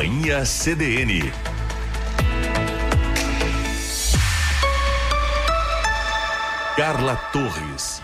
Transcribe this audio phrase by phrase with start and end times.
[0.00, 1.30] Companhia CDN.
[6.74, 8.00] Carla Torres.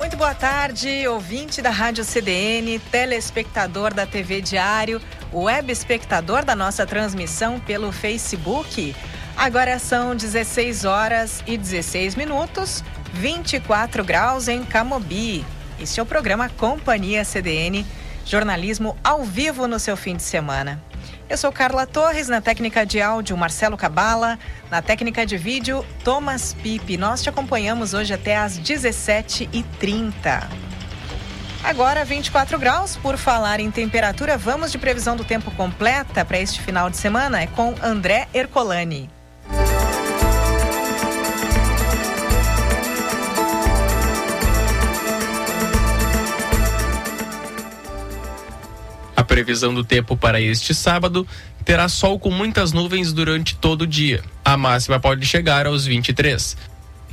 [0.00, 5.00] Muito boa tarde, ouvinte da Rádio CDN, telespectador da TV Diário,
[5.32, 8.96] web espectador da nossa transmissão pelo Facebook.
[9.44, 15.44] Agora são 16 horas e 16 minutos, 24 graus em Camobi.
[15.78, 17.84] Este é o programa Companhia CDN,
[18.24, 20.82] jornalismo ao vivo no seu fim de semana.
[21.28, 24.38] Eu sou Carla Torres, na técnica de áudio Marcelo Cabala,
[24.70, 26.96] na técnica de vídeo Thomas Pipe.
[26.96, 30.42] Nós te acompanhamos hoje até às 17h30.
[31.62, 32.96] Agora 24 graus.
[32.96, 37.42] Por falar em temperatura, vamos de previsão do tempo completa para este final de semana.
[37.42, 39.10] É com André Ercolani.
[49.34, 51.26] Previsão do tempo para este sábado
[51.64, 54.22] terá sol com muitas nuvens durante todo o dia.
[54.44, 56.56] A máxima pode chegar aos 23.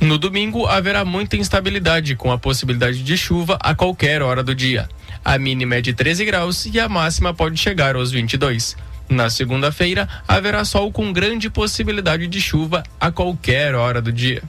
[0.00, 4.88] No domingo haverá muita instabilidade, com a possibilidade de chuva a qualquer hora do dia.
[5.24, 8.76] A mínima é de 13 graus e a máxima pode chegar aos 22.
[9.08, 14.44] Na segunda-feira, haverá sol com grande possibilidade de chuva a qualquer hora do dia.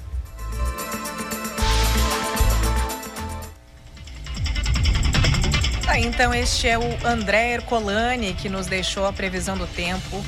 [5.93, 10.25] Ah, então este é o André Ercolani que nos deixou a previsão do tempo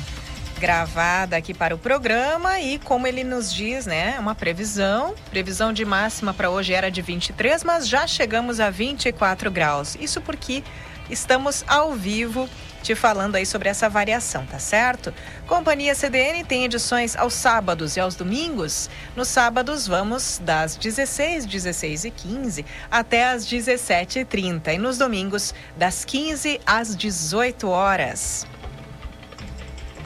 [0.60, 5.84] gravada aqui para o programa e como ele nos diz, né, uma previsão, previsão de
[5.84, 9.96] máxima para hoje era de 23, mas já chegamos a 24 graus.
[9.98, 10.62] Isso porque
[11.10, 12.48] estamos ao vivo
[12.86, 15.12] te falando aí sobre essa variação, tá certo?
[15.48, 18.88] Companhia CDN tem edições aos sábados e aos domingos.
[19.16, 24.98] Nos sábados vamos das 16, 16 e 15 até as 17 e 30 e nos
[24.98, 28.46] domingos das 15 às 18 horas.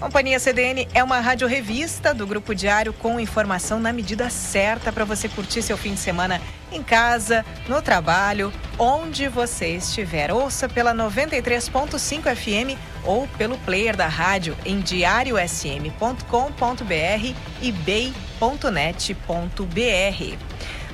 [0.00, 5.05] Companhia CDN é uma rádio revista do Grupo Diário com informação na medida certa para
[5.05, 6.41] você curtir seu fim de semana
[6.72, 10.33] em casa, no trabalho, onde você estiver.
[10.33, 18.41] Ouça pela 93.5 FM ou pelo player da rádio em diariosm.com.br e bay.net.br.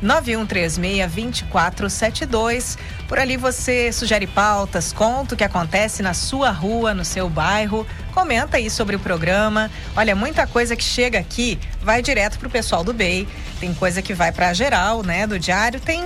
[0.00, 2.78] 991362472.
[3.08, 7.84] Por ali você sugere pautas, conta o que acontece na sua rua, no seu bairro,
[8.14, 9.68] comenta aí sobre o programa.
[9.96, 13.26] Olha, muita coisa que chega aqui vai direto pro pessoal do BEI.
[13.58, 16.00] Tem coisa que vai para geral, né, do diário, tem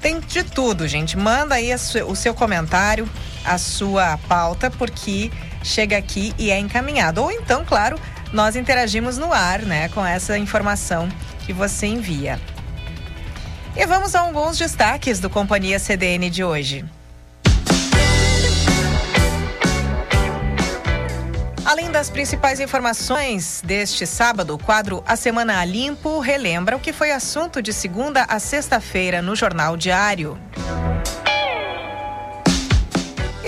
[0.00, 1.16] tem de tudo, gente.
[1.16, 3.06] Manda aí o seu comentário,
[3.44, 5.30] a sua pauta, porque
[5.62, 7.22] chega aqui e é encaminhado.
[7.22, 7.98] Ou então, claro,
[8.32, 11.08] nós interagimos no ar, né, com essa informação
[11.46, 12.40] que você envia.
[13.76, 16.84] E vamos a alguns destaques do Companhia CDN de hoje.
[21.64, 27.12] Além das principais informações deste sábado, o quadro A Semana Limpo relembra o que foi
[27.12, 30.36] assunto de segunda a sexta-feira no Jornal Diário.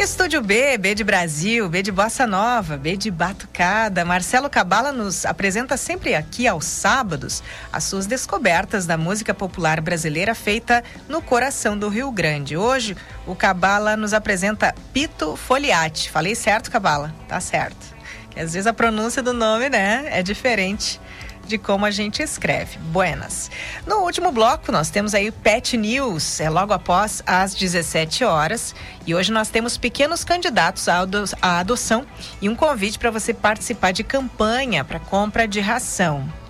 [0.03, 4.05] Estúdio B, B de Brasil, B de Bossa Nova, B de Batucada.
[4.05, 7.41] Marcelo Cabala nos apresenta sempre aqui aos sábados
[7.73, 12.57] as suas descobertas da música popular brasileira feita no coração do Rio Grande.
[12.57, 12.97] Hoje,
[13.29, 16.11] o Cabala nos apresenta Pito Foliati.
[16.11, 17.15] Falei certo, Cabala?
[17.29, 17.95] Tá certo.
[18.29, 21.01] Que às vezes a pronúncia do nome, né, é diferente
[21.47, 22.79] de como a gente escreve.
[22.79, 23.51] Buenas.
[23.87, 28.75] No último bloco, nós temos aí Pet News, é logo após às 17 horas.
[29.07, 32.07] E hoje nós temos pequenos candidatos à adoção
[32.41, 36.42] e um convite para você participar de campanha para compra de ração.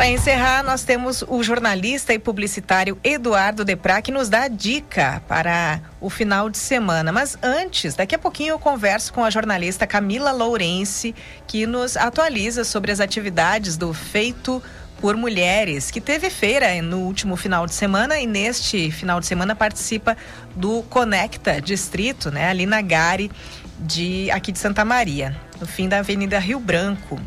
[0.00, 5.78] Para encerrar, nós temos o jornalista e publicitário Eduardo Depra que nos dá dica para
[6.00, 7.12] o final de semana.
[7.12, 11.12] Mas antes, daqui a pouquinho eu converso com a jornalista Camila Lourenço,
[11.46, 14.62] que nos atualiza sobre as atividades do Feito
[15.02, 19.54] por Mulheres, que teve feira no último final de semana e neste final de semana
[19.54, 20.16] participa
[20.56, 23.30] do Conecta Distrito, né, ali na Gare
[23.78, 27.20] de aqui de Santa Maria, no fim da Avenida Rio Branco.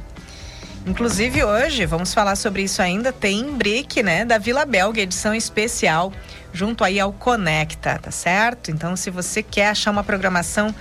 [0.86, 6.12] Inclusive hoje, vamos falar sobre isso ainda, tem Brick, né, da Vila Belga, edição especial,
[6.52, 8.70] junto aí ao Conecta, tá certo?
[8.70, 10.76] Então, se você quer achar uma programação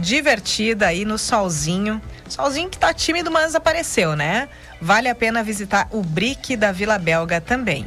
[0.00, 4.48] divertida aí no solzinho, solzinho que tá tímido, mas apareceu, né?
[4.80, 7.86] Vale a pena visitar o Brick da Vila Belga também.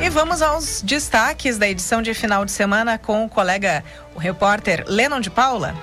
[0.00, 3.84] E vamos aos destaques da edição de final de semana com o colega,
[4.16, 5.76] o repórter Lennon de Paula.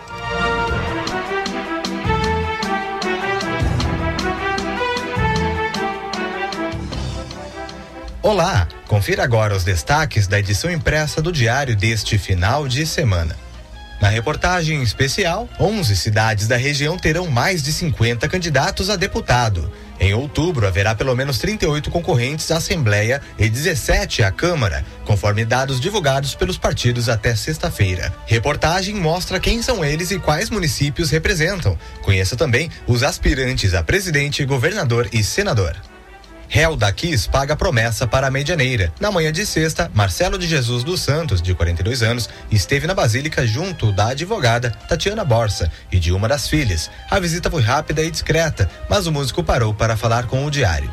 [8.23, 13.37] Olá, confira agora os destaques da edição impressa do Diário deste final de semana.
[14.01, 19.71] Na reportagem especial, 11 cidades da região terão mais de 50 candidatos a deputado.
[19.99, 25.79] Em outubro, haverá pelo menos 38 concorrentes à Assembleia e 17 à Câmara, conforme dados
[25.79, 28.13] divulgados pelos partidos até sexta-feira.
[28.25, 31.77] Reportagem mostra quem são eles e quais municípios representam.
[32.01, 35.75] Conheça também os aspirantes a presidente, governador e senador.
[36.49, 38.93] Réu da Kiss paga promessa para a medianeira.
[38.99, 43.45] Na manhã de sexta, Marcelo de Jesus dos Santos, de 42 anos, esteve na Basílica
[43.45, 46.89] junto da advogada Tatiana Borsa e de uma das filhas.
[47.11, 50.91] A visita foi rápida e discreta, mas o músico parou para falar com o diário.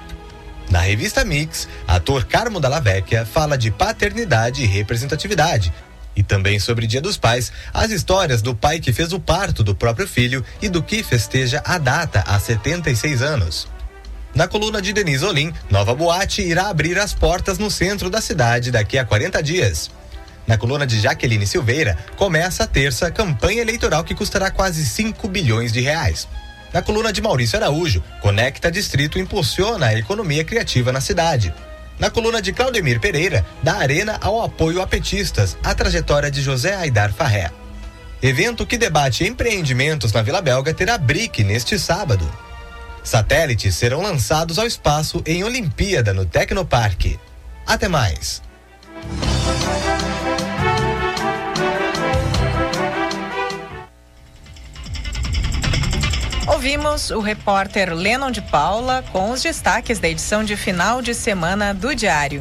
[0.70, 5.72] Na revista Mix, ator Carmo Dalla Vecchia fala de paternidade e representatividade.
[6.16, 9.74] E também sobre Dia dos Pais, as histórias do pai que fez o parto do
[9.74, 13.73] próprio filho e do que festeja a data há 76 anos.
[14.34, 18.72] Na coluna de Denise Olim, Nova Boate irá abrir as portas no centro da cidade
[18.72, 19.90] daqui a 40 dias.
[20.44, 25.72] Na coluna de Jaqueline Silveira, começa a terça campanha eleitoral que custará quase 5 bilhões
[25.72, 26.26] de reais.
[26.72, 31.54] Na coluna de Maurício Araújo, Conecta Distrito impulsiona a economia criativa na cidade.
[32.00, 36.74] Na coluna de Claudemir Pereira, da Arena ao apoio a petistas, a trajetória de José
[36.74, 37.52] Aidar Farré.
[38.20, 42.28] Evento que debate empreendimentos na Vila Belga terá BRIC neste sábado.
[43.04, 47.20] Satélites serão lançados ao espaço em Olimpíada no Tecnoparque.
[47.66, 48.42] Até mais.
[56.46, 61.74] Ouvimos o repórter Lennon de Paula com os destaques da edição de final de semana
[61.74, 62.40] do Diário.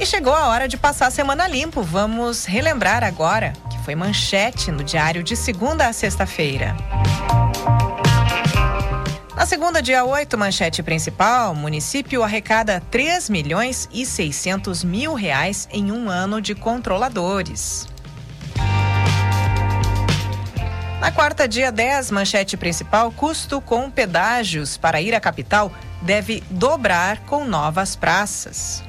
[0.00, 1.80] E chegou a hora de passar a semana limpo.
[1.80, 6.76] Vamos relembrar agora que foi manchete no Diário de segunda a sexta-feira.
[9.36, 15.90] Na segunda, dia 8, manchete principal, município arrecada 3 milhões e 600 mil reais em
[15.90, 17.88] um ano de controladores.
[21.00, 25.70] Na quarta, dia 10, manchete principal, custo com pedágios para ir à capital
[26.00, 28.84] deve dobrar com novas praças.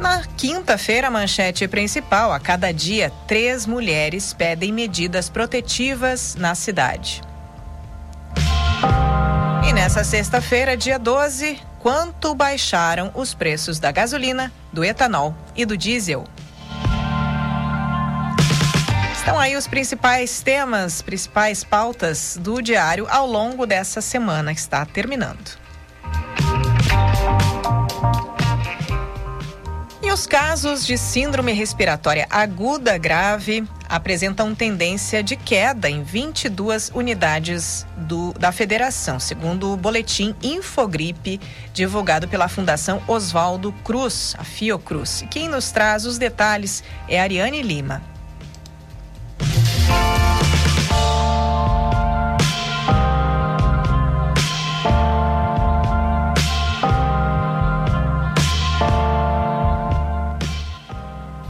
[0.00, 7.27] Na quinta-feira, manchete principal, a cada dia, três mulheres pedem medidas protetivas na cidade.
[9.68, 15.76] E nessa sexta-feira, dia 12, quanto baixaram os preços da gasolina, do etanol e do
[15.76, 16.24] diesel?
[19.12, 24.86] Estão aí os principais temas, principais pautas do diário ao longo dessa semana que está
[24.86, 25.67] terminando.
[30.08, 37.86] E os casos de síndrome respiratória aguda grave apresentam tendência de queda em 22 unidades
[37.94, 41.38] do, da federação, segundo o boletim Infogripe
[41.74, 45.26] divulgado pela Fundação Oswaldo Cruz, a Fiocruz.
[45.30, 48.00] Quem nos traz os detalhes é Ariane Lima.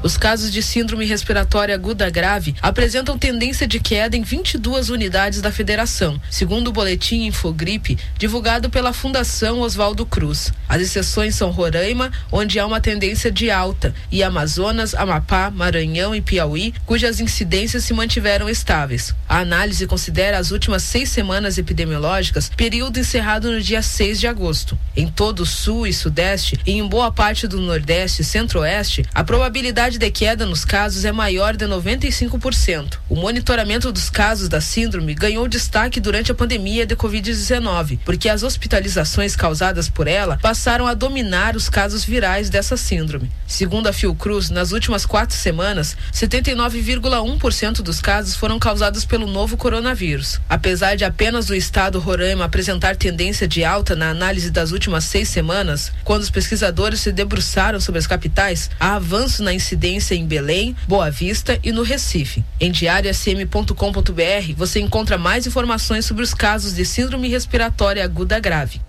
[0.09, 5.53] Os casos de síndrome respiratória aguda grave apresentam tendência de queda em 22 unidades da
[5.53, 10.51] federação, segundo o boletim Infogripe divulgado pela Fundação Oswaldo Cruz.
[10.67, 16.23] As exceções são Roraima, onde há uma tendência de alta, e Amazonas, Amapá, Maranhão e
[16.23, 19.15] Piauí, cujas incidências se mantiveram estáveis.
[19.29, 24.79] A análise considera as últimas seis semanas epidemiológicas, período encerrado no dia 6 de agosto.
[24.97, 29.23] Em todo o sul e sudeste e em boa parte do nordeste e centro-oeste, a
[29.23, 32.99] probabilidade de de queda nos casos é maior de 95%.
[33.11, 38.43] O monitoramento dos casos da síndrome ganhou destaque durante a pandemia de Covid-19, porque as
[38.43, 43.31] hospitalizações causadas por ela passaram a dominar os casos virais dessa síndrome.
[43.47, 50.41] Segundo a Fiocruz, nas últimas quatro semanas, 79,1% dos casos foram causados pelo novo coronavírus.
[50.49, 55.29] Apesar de apenas o estado Roraima apresentar tendência de alta na análise das últimas seis
[55.29, 60.77] semanas, quando os pesquisadores se debruçaram sobre as capitais, há avanço na incidência em Belém,
[60.87, 62.45] Boa Vista e no Recife.
[62.61, 68.81] Em diariosm.com.br você encontra mais informações sobre os casos de síndrome respiratória aguda grave.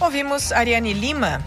[0.00, 1.44] Ouvimos Ariane Lima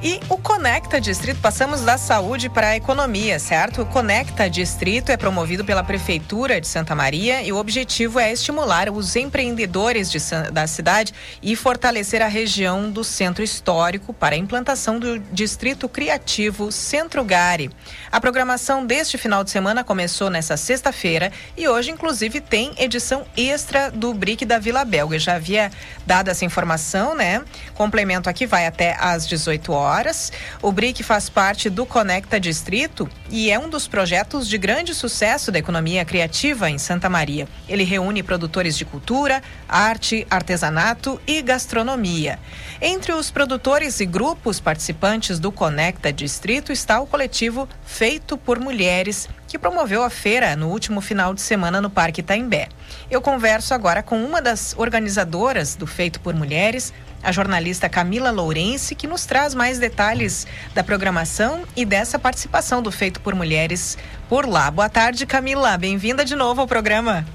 [0.00, 3.82] e o Conecta Distrito, passamos da saúde para a economia, certo?
[3.82, 8.88] O Conecta Distrito é promovido pela Prefeitura de Santa Maria e o objetivo é estimular
[8.90, 10.18] os empreendedores de,
[10.52, 11.12] da cidade
[11.42, 17.68] e fortalecer a região do centro histórico para a implantação do Distrito Criativo Centro Gare.
[18.12, 23.90] A programação deste final de semana começou nesta sexta-feira e hoje, inclusive, tem edição extra
[23.90, 25.16] do BRIC da Vila Belga.
[25.16, 25.72] Eu já havia
[26.06, 27.42] dado essa informação, né?
[27.74, 30.30] Complemento aqui vai até às 18 horas horas.
[30.62, 35.50] O BRIC faz parte do Conecta Distrito e é um dos projetos de grande sucesso
[35.50, 37.48] da economia criativa em Santa Maria.
[37.68, 42.38] Ele reúne produtores de cultura, arte, artesanato e gastronomia.
[42.80, 49.28] Entre os produtores e grupos participantes do Conecta Distrito está o coletivo Feito por Mulheres,
[49.48, 52.68] que promoveu a feira no último final de semana no Parque Itaimbé.
[53.10, 58.94] Eu converso agora com uma das organizadoras do Feito por Mulheres, a jornalista Camila Lourenço,
[58.94, 63.96] que nos traz mais detalhes da programação e dessa participação do Feito por Mulheres
[64.28, 64.70] por lá.
[64.70, 65.78] Boa tarde, Camila.
[65.78, 67.26] Bem-vinda de novo ao programa.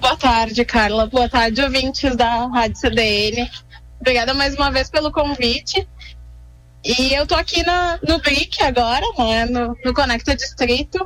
[0.00, 1.06] Boa tarde, Carla.
[1.06, 3.50] Boa tarde, ouvintes da Rádio CDN.
[4.00, 5.86] Obrigada mais uma vez pelo convite.
[6.88, 10.98] E eu tô aqui na, no BRIC agora, né, no, no Conecta Distrito,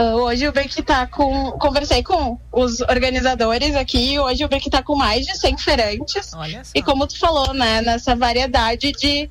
[0.00, 1.52] Uh, hoje o Brick tá com.
[1.52, 4.18] Conversei com os organizadores aqui.
[4.18, 6.32] Hoje o Brick tá com mais de 100 feirantes.
[6.74, 7.82] E como tu falou, né?
[7.82, 9.28] Nessa variedade de,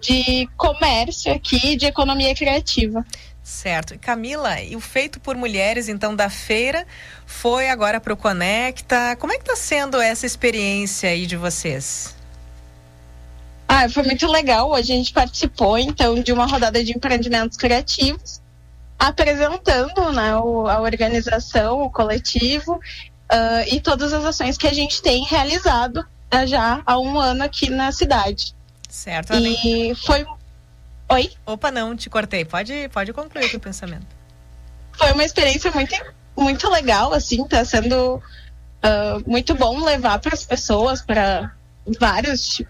[0.00, 3.04] de comércio aqui, de economia criativa.
[3.42, 3.98] Certo.
[3.98, 6.86] Camila, e o feito por mulheres, então, da feira
[7.24, 9.16] foi agora para o Conecta.
[9.16, 12.15] Como é que está sendo essa experiência aí de vocês?
[13.68, 14.70] Ah, foi muito legal.
[14.70, 18.40] Hoje a gente participou, então, de uma rodada de empreendimentos criativos
[18.98, 25.02] apresentando né, o, a organização, o coletivo uh, e todas as ações que a gente
[25.02, 28.54] tem realizado uh, já há um ano aqui na cidade.
[28.88, 29.34] Certo.
[29.34, 30.26] E foi.
[31.10, 31.30] Oi?
[31.44, 32.44] Opa, não, te cortei.
[32.44, 34.06] Pode, pode concluir o teu pensamento.
[34.92, 35.94] Foi uma experiência muito,
[36.36, 41.52] muito legal, assim, tá sendo uh, muito bom levar para as pessoas, para
[42.00, 42.62] vários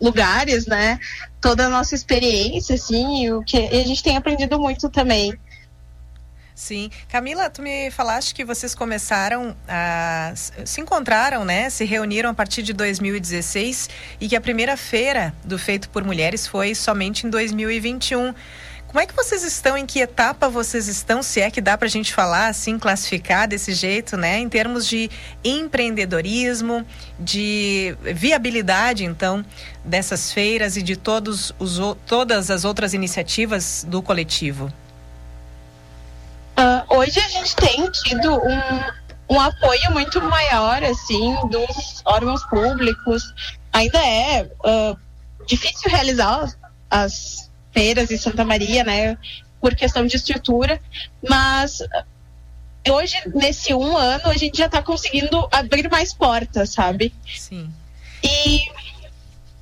[0.00, 0.98] lugares, né?
[1.40, 5.32] Toda a nossa experiência, assim, o que a gente tem aprendido muito também.
[6.58, 6.90] Sim.
[7.08, 11.70] Camila, tu me falaste que vocês começaram a se encontraram, né?
[11.70, 13.88] Se reuniram a partir de 2016
[14.20, 18.34] e que a primeira feira do Feito por Mulheres foi somente em 2021.
[18.88, 19.76] Como é que vocês estão?
[19.76, 21.22] Em que etapa vocês estão?
[21.22, 24.38] Se é que dá para a gente falar assim, classificar desse jeito, né?
[24.38, 25.10] Em termos de
[25.44, 26.86] empreendedorismo,
[27.20, 29.44] de viabilidade, então,
[29.84, 34.72] dessas feiras e de todos os, todas as outras iniciativas do coletivo.
[36.58, 43.22] Uh, hoje a gente tem tido um, um apoio muito maior, assim, dos órgãos públicos.
[43.70, 44.98] Ainda é uh,
[45.46, 46.50] difícil realizar
[46.90, 47.47] as
[47.78, 49.16] feiras em Santa Maria, né,
[49.60, 50.80] por questão de estrutura,
[51.28, 51.78] mas
[52.90, 57.14] hoje, nesse um ano, a gente já está conseguindo abrir mais portas, sabe?
[57.36, 57.70] Sim.
[58.20, 58.62] E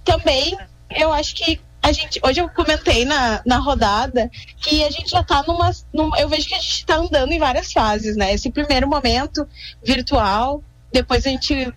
[0.03, 0.57] também
[0.91, 4.31] eu acho que a gente, hoje eu comentei na, na rodada
[4.63, 7.39] que a gente já está numa, numa, Eu vejo que a gente está andando em
[7.39, 8.33] várias fases, né?
[8.33, 9.47] Esse primeiro momento
[9.85, 11.73] virtual, depois a gente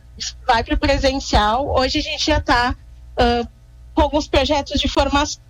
[0.47, 1.67] vai para o presencial.
[1.67, 2.75] Hoje a gente já está
[3.19, 3.47] uh,
[3.93, 5.48] com alguns projetos de formação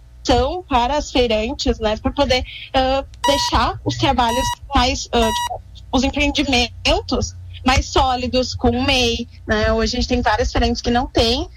[0.67, 1.97] para as feirantes, né?
[1.97, 5.05] Para poder uh, deixar os trabalhos mais.
[5.07, 5.31] Uh,
[5.73, 9.73] tipo, os empreendimentos mais sólidos, com o MEI, né?
[9.73, 11.47] Hoje a gente tem várias feirantes que não tem.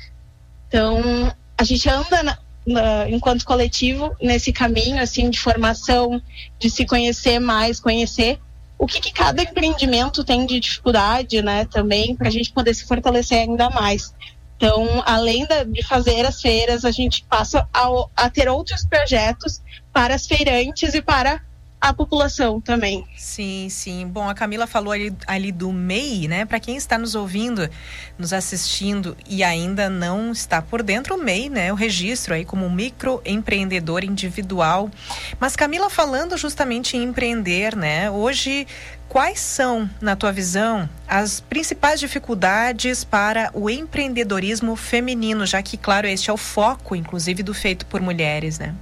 [0.69, 6.21] Então, a gente anda na, na, enquanto coletivo nesse caminho assim de formação,
[6.59, 8.41] de se conhecer mais, conhecer
[8.79, 12.85] o que, que cada empreendimento tem de dificuldade, né, também para a gente poder se
[12.85, 14.13] fortalecer ainda mais.
[14.63, 19.61] Então, além da, de fazer as feiras, a gente passa a, a, ter outros projetos
[19.93, 21.43] para as feirantes e para
[21.81, 23.05] a população também.
[23.17, 24.07] Sim, sim.
[24.07, 26.45] Bom, a Camila falou ali, ali do MEI, né?
[26.45, 27.69] Para quem está nos ouvindo,
[28.17, 31.73] nos assistindo e ainda não está por dentro, o MEI, né?
[31.73, 34.89] O registro aí como microempreendedor individual.
[35.41, 38.09] Mas Camila falando justamente em empreender, né?
[38.09, 38.65] Hoje,
[39.13, 46.07] quais são, na tua visão, as principais dificuldades para o empreendedorismo feminino, já que, claro,
[46.07, 48.75] este é o foco, inclusive, do feito por mulheres, né?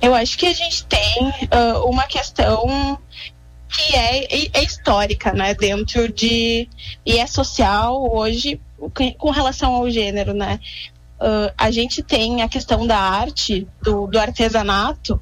[0.00, 2.96] Eu acho que a gente tem uh, uma questão
[3.68, 5.52] que é, é, histórica, né?
[5.54, 6.68] Dentro de.
[7.04, 8.60] e é social hoje
[9.18, 10.60] com relação ao gênero, né?
[11.18, 15.20] Uh, a gente tem a questão da arte, do, do artesanato,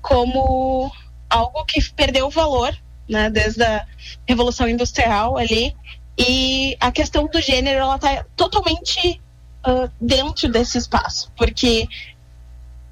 [0.00, 0.90] como
[1.34, 2.76] algo que perdeu valor,
[3.08, 3.28] né?
[3.28, 3.84] Desde a
[4.26, 5.74] Revolução Industrial ali.
[6.16, 9.20] E a questão do gênero, ela está totalmente
[9.66, 11.88] uh, dentro desse espaço, porque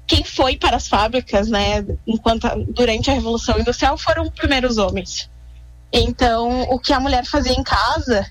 [0.05, 5.29] quem foi para as fábricas, né, enquanto durante a Revolução Industrial foram os primeiros homens.
[5.91, 8.29] Então, o que a mulher fazia em casa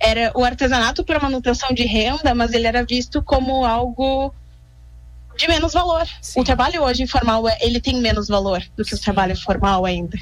[0.00, 4.32] era o artesanato para manutenção de renda, mas ele era visto como algo
[5.36, 6.06] de menos valor.
[6.20, 6.40] Sim.
[6.40, 10.18] O trabalho hoje informal ele tem menos valor do que o trabalho formal ainda.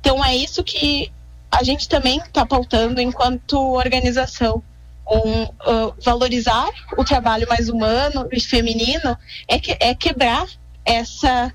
[0.00, 1.10] Então é isso que
[1.50, 4.62] a gente também está pautando enquanto organização
[5.10, 10.46] um, uh, valorizar o trabalho mais humano e feminino é, que, é quebrar
[10.84, 11.52] essa,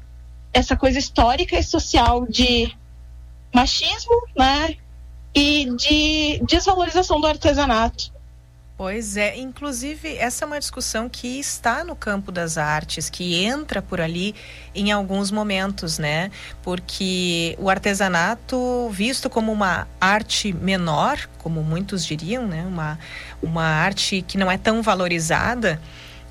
[0.51, 2.75] essa coisa histórica e social de
[3.53, 4.75] machismo né,
[5.35, 8.11] e de desvalorização do artesanato.
[8.75, 13.83] Pois é, inclusive essa é uma discussão que está no campo das artes, que entra
[13.83, 14.33] por ali
[14.73, 16.31] em alguns momentos, né?
[16.63, 22.65] Porque o artesanato, visto como uma arte menor, como muitos diriam, né?
[22.67, 22.97] Uma,
[23.43, 25.79] uma arte que não é tão valorizada,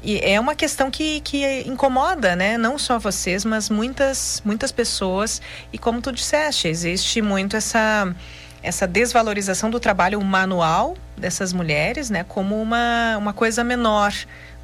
[0.02, 2.58] e é uma questão que, que incomoda, né?
[2.58, 5.40] Não só vocês, mas muitas, muitas pessoas.
[5.72, 8.12] E como tu disseste, existe muito essa
[8.62, 14.12] essa desvalorização do trabalho manual dessas mulheres, né, como uma, uma coisa menor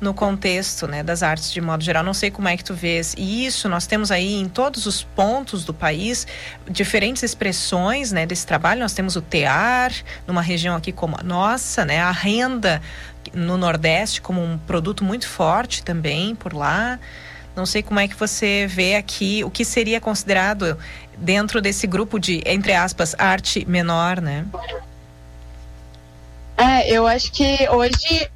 [0.00, 2.04] no contexto, né, das artes de modo geral.
[2.04, 3.14] Não sei como é que tu vês.
[3.18, 6.26] E isso nós temos aí em todos os pontos do país
[6.70, 8.80] diferentes expressões, né, desse trabalho.
[8.80, 9.92] Nós temos o tear
[10.26, 12.80] numa região aqui como a nossa, né, a renda
[13.34, 16.98] no Nordeste como um produto muito forte também por lá.
[17.58, 20.78] Não sei como é que você vê aqui o que seria considerado
[21.16, 24.46] dentro desse grupo de, entre aspas, arte menor, né?
[26.56, 28.30] É, eu acho que hoje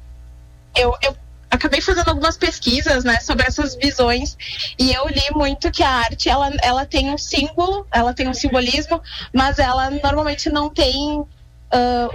[0.75, 1.15] eu, eu
[1.49, 4.35] acabei fazendo algumas pesquisas, né, sobre essas visões
[4.77, 8.33] e eu li muito que a arte ela, ela tem um símbolo, ela tem um
[8.33, 11.27] simbolismo, mas ela normalmente não tem uh,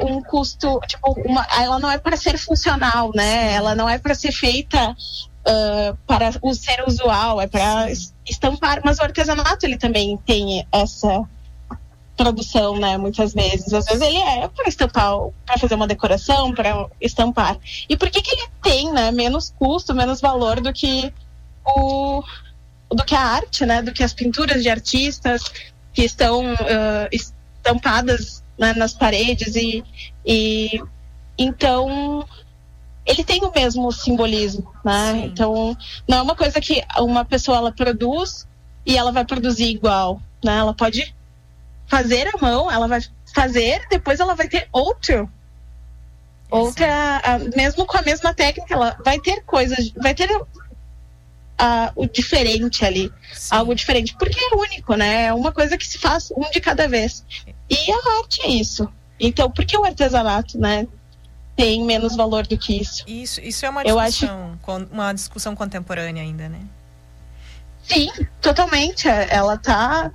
[0.00, 3.54] um custo, tipo, uma, ela não é para ser funcional, né?
[3.54, 4.94] Ela não é para ser feita
[5.48, 7.88] uh, para o ser usual, é para
[8.26, 11.24] estampar, mas o artesanato ele também tem essa
[12.16, 12.98] produção, né?
[12.98, 15.14] Muitas vezes, às vezes ele é para estampar,
[15.46, 17.56] para fazer uma decoração, para estampar.
[17.88, 19.10] E por que que ele tem, né?
[19.10, 21.12] Menos custo, menos valor do que
[21.64, 22.22] o
[22.90, 23.82] do que a arte, né?
[23.82, 25.44] Do que as pinturas de artistas
[25.92, 29.84] que estão uh, estampadas né, nas paredes e,
[30.26, 30.82] e
[31.38, 32.26] então
[33.08, 35.12] ele tem o mesmo simbolismo, né?
[35.12, 35.24] Sim.
[35.24, 38.46] Então, não é uma coisa que uma pessoa ela produz
[38.86, 40.58] e ela vai produzir igual, né?
[40.58, 41.14] Ela pode
[41.86, 43.00] fazer a mão, ela vai
[43.34, 45.28] fazer, depois ela vai ter outro
[46.50, 50.28] outra, a, mesmo com a mesma técnica, ela vai ter coisas, vai ter
[51.58, 53.54] a, o diferente ali, Sim.
[53.54, 55.24] algo diferente, porque é único, né?
[55.26, 57.24] É uma coisa que se faz um de cada vez.
[57.68, 58.88] E a arte é isso.
[59.20, 60.86] Então, por que o artesanato, né?
[61.58, 63.02] Tem menos valor do que isso.
[63.04, 64.86] Isso, isso é uma discussão, acho...
[64.92, 66.60] uma discussão contemporânea ainda, né?
[67.82, 68.08] Sim,
[68.40, 69.08] totalmente.
[69.08, 70.12] Ela tá,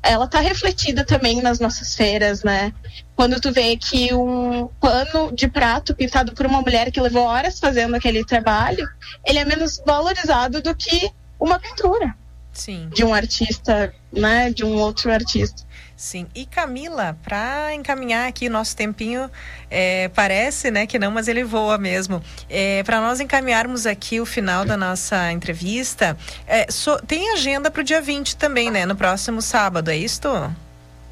[0.00, 2.72] ela tá refletida também nas nossas feiras, né?
[3.16, 7.58] Quando tu vê que um pano de prato pintado por uma mulher que levou horas
[7.58, 8.88] fazendo aquele trabalho,
[9.26, 12.14] ele é menos valorizado do que uma pintura.
[12.54, 12.88] Sim.
[12.94, 14.50] De um artista, né?
[14.50, 15.64] De um outro artista.
[15.96, 16.26] Sim.
[16.34, 19.30] E Camila, para encaminhar aqui nosso tempinho,
[19.70, 22.22] é, parece, né, que não, mas ele voa mesmo.
[22.50, 27.80] É, para nós encaminharmos aqui o final da nossa entrevista, é, so, tem agenda para
[27.80, 28.84] o dia 20 também, né?
[28.84, 30.28] No próximo sábado, é isto?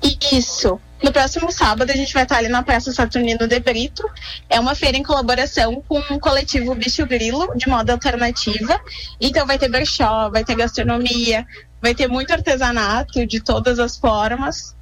[0.02, 0.80] Isso.
[1.02, 4.08] No próximo sábado a gente vai estar ali na Praça Saturnino de Brito.
[4.48, 8.80] É uma feira em colaboração com o coletivo Bicho Grilo, de moda alternativa.
[9.20, 11.46] Então vai ter brechó, vai ter gastronomia,
[11.80, 14.76] vai ter muito artesanato de todas as formas.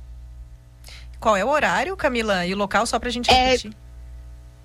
[1.19, 2.47] Qual é o horário, Camila?
[2.47, 3.73] E o local só pra gente é, repetir?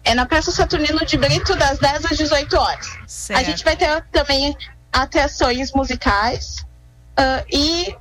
[0.04, 2.98] É na Praça Saturnino de Brito, das 10 às 18 horas.
[3.08, 3.39] Certo.
[3.39, 4.56] A gente vai ter também
[4.91, 6.65] atrações musicais
[7.18, 7.96] uh, e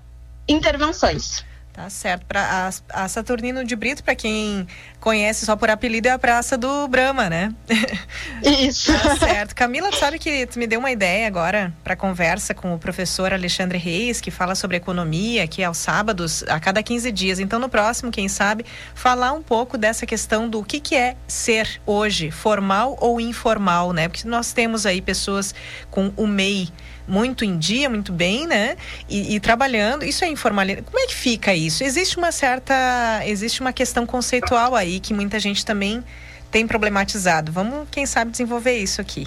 [0.49, 1.45] intervenções.
[1.75, 2.25] Tá certo.
[2.27, 4.65] Pra, a, a Saturnino de Brito, para quem
[5.01, 7.53] conhece só por apelido, é a Praça do Brahma, né?
[8.41, 8.93] Isso.
[8.93, 9.57] tá certo.
[9.57, 13.77] Camila, sabe que tu me deu uma ideia agora para conversa com o professor Alexandre
[13.77, 17.41] Reis, que fala sobre economia, que é aos sábados, a cada 15 dias.
[17.41, 21.81] Então, no próximo, quem sabe, falar um pouco dessa questão do que, que é ser
[21.85, 24.07] hoje, formal ou informal, né?
[24.09, 25.53] Porque nós temos aí pessoas
[25.91, 26.69] com o MEI
[27.07, 28.77] muito em dia, muito bem, né?
[29.09, 30.05] E, e, trabalhando.
[30.05, 30.87] Isso é informalidade.
[30.87, 31.85] Como é que fica isso?
[31.85, 33.23] Existe uma certa.
[33.27, 36.03] Existe uma questão conceitual aí que muita gente também
[36.51, 37.53] tem problematizado.
[37.53, 39.27] Vamos, quem sabe, desenvolver isso aqui.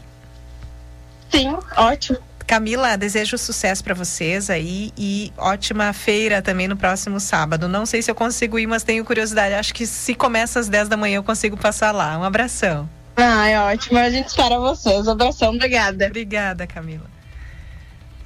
[1.30, 2.18] Sim, ótimo.
[2.48, 7.68] Camila, desejo sucesso para vocês aí e ótima feira também no próximo sábado.
[7.68, 9.54] Não sei se eu consigo ir, mas tenho curiosidade.
[9.54, 12.18] Acho que se começa às 10 da manhã eu consigo passar lá.
[12.18, 12.90] Um abração.
[13.18, 14.00] Ah, é ótimo.
[14.00, 15.06] A gente espera vocês.
[15.08, 16.06] Um abração, obrigada.
[16.06, 17.17] Obrigada, Camila.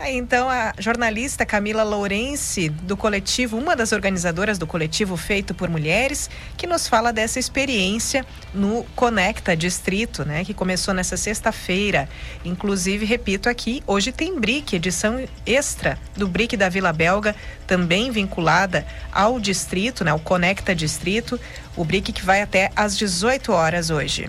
[0.01, 5.69] Aí, então, a jornalista Camila Lourenci, do coletivo, uma das organizadoras do coletivo Feito por
[5.69, 12.09] Mulheres, que nos fala dessa experiência no Conecta Distrito, né, que começou nessa sexta-feira.
[12.43, 17.35] Inclusive, repito aqui, hoje tem BRIC, edição extra do BRIC da Vila Belga,
[17.67, 21.39] também vinculada ao distrito, né, o Conecta Distrito,
[21.77, 24.27] o BRIC que vai até às 18 horas hoje.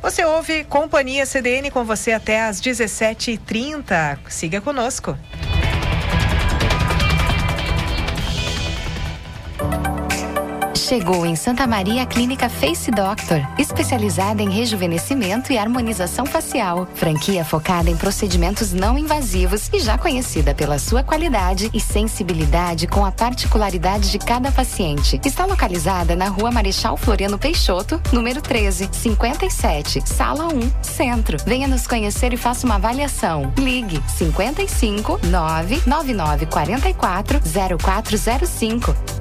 [0.00, 4.18] Você ouve Companhia CDN com você até às 17h30.
[4.28, 5.18] Siga conosco.
[10.88, 16.88] Chegou em Santa Maria a Clínica Face Doctor, especializada em rejuvenescimento e harmonização facial.
[16.94, 23.04] Franquia focada em procedimentos não invasivos e já conhecida pela sua qualidade e sensibilidade com
[23.04, 25.20] a particularidade de cada paciente.
[25.26, 31.36] Está localizada na Rua Marechal Floriano Peixoto, número 13, 57, Sala 1, Centro.
[31.44, 33.52] Venha nos conhecer e faça uma avaliação.
[33.58, 37.40] Ligue 55 999 44
[37.78, 39.17] 0405.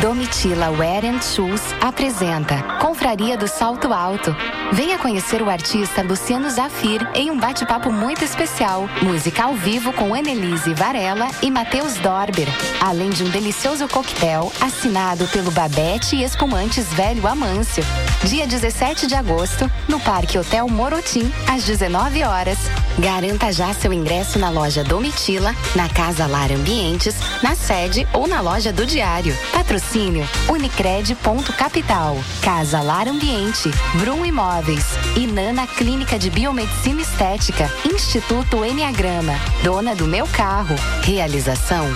[0.00, 4.34] Domitila Wear and Shoes apresenta Confraria do Salto Alto.
[4.72, 8.88] Venha conhecer o artista Luciano Zafir em um bate-papo muito especial.
[9.02, 12.48] Música ao vivo com Annelise Varela e Matheus Dorber.
[12.80, 17.84] Além de um delicioso coquetel assinado pelo Babette e Espumantes Velho Amâncio.
[18.24, 22.58] Dia 17 de agosto, no Parque Hotel Morotim, às 19 horas.
[22.98, 28.40] Garanta já seu ingresso na loja Domitila, na Casa Lar Ambientes, na sede ou na
[28.40, 29.36] loja do Diário.
[29.52, 34.84] Patrocínio Unicred.capital, Casa Lar Ambiente, Brum Imóveis,
[35.16, 40.76] Inana Clínica de Biomedicina Estética, Instituto Enneagrama, Dona do Meu Carro.
[41.02, 41.86] Realização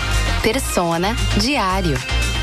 [0.42, 1.98] Persona Diário.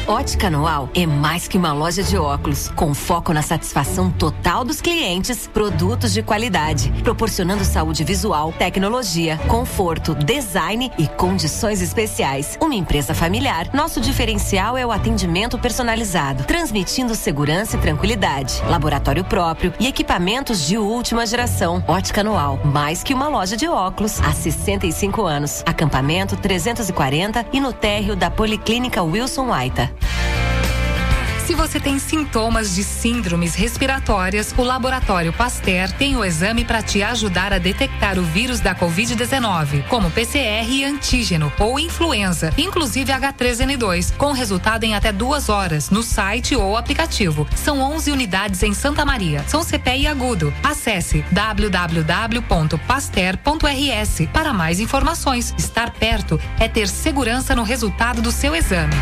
[0.07, 4.81] Ótica Noal é mais que uma loja de óculos, com foco na satisfação total dos
[4.81, 12.57] clientes, produtos de qualidade, proporcionando saúde visual, tecnologia, conforto, design e condições especiais.
[12.59, 19.71] Uma empresa familiar, nosso diferencial é o atendimento personalizado, transmitindo segurança e tranquilidade, laboratório próprio
[19.79, 21.83] e equipamentos de última geração.
[21.87, 25.63] Ótica Noal, mais que uma loja de óculos, há 65 anos.
[25.65, 29.90] Acampamento 340 e no térreo da Policlínica Wilson Waita.
[31.51, 37.03] Se você tem sintomas de síndromes respiratórias, o Laboratório Pasteur tem o exame para te
[37.03, 44.15] ajudar a detectar o vírus da Covid-19, como PCR e antígeno ou influenza, inclusive H3N2,
[44.15, 47.45] com resultado em até duas horas no site ou aplicativo.
[47.53, 49.43] São 11 unidades em Santa Maria.
[49.45, 50.53] São CPI agudo.
[50.63, 55.53] Acesse www.pasteur.rs para mais informações.
[55.57, 58.95] Estar perto é ter segurança no resultado do seu exame.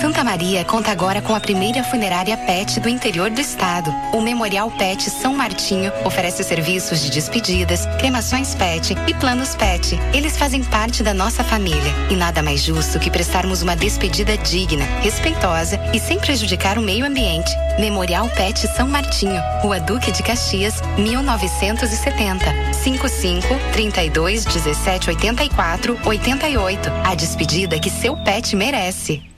[0.00, 3.90] Santa Maria conta agora com a primeira funerária PET do interior do estado.
[4.12, 9.98] O Memorial PET São Martinho oferece serviços de despedidas, cremações PET e planos PET.
[10.12, 14.84] Eles fazem parte da nossa família e nada mais justo que prestarmos uma despedida digna,
[15.02, 17.50] respeitosa e sem prejudicar o meio ambiente.
[17.78, 22.44] Memorial PET São Martinho, Rua Duque de Caxias, 1970.
[22.72, 26.90] 55 32 17 84 88.
[27.04, 29.33] A despedida que seu pet merece.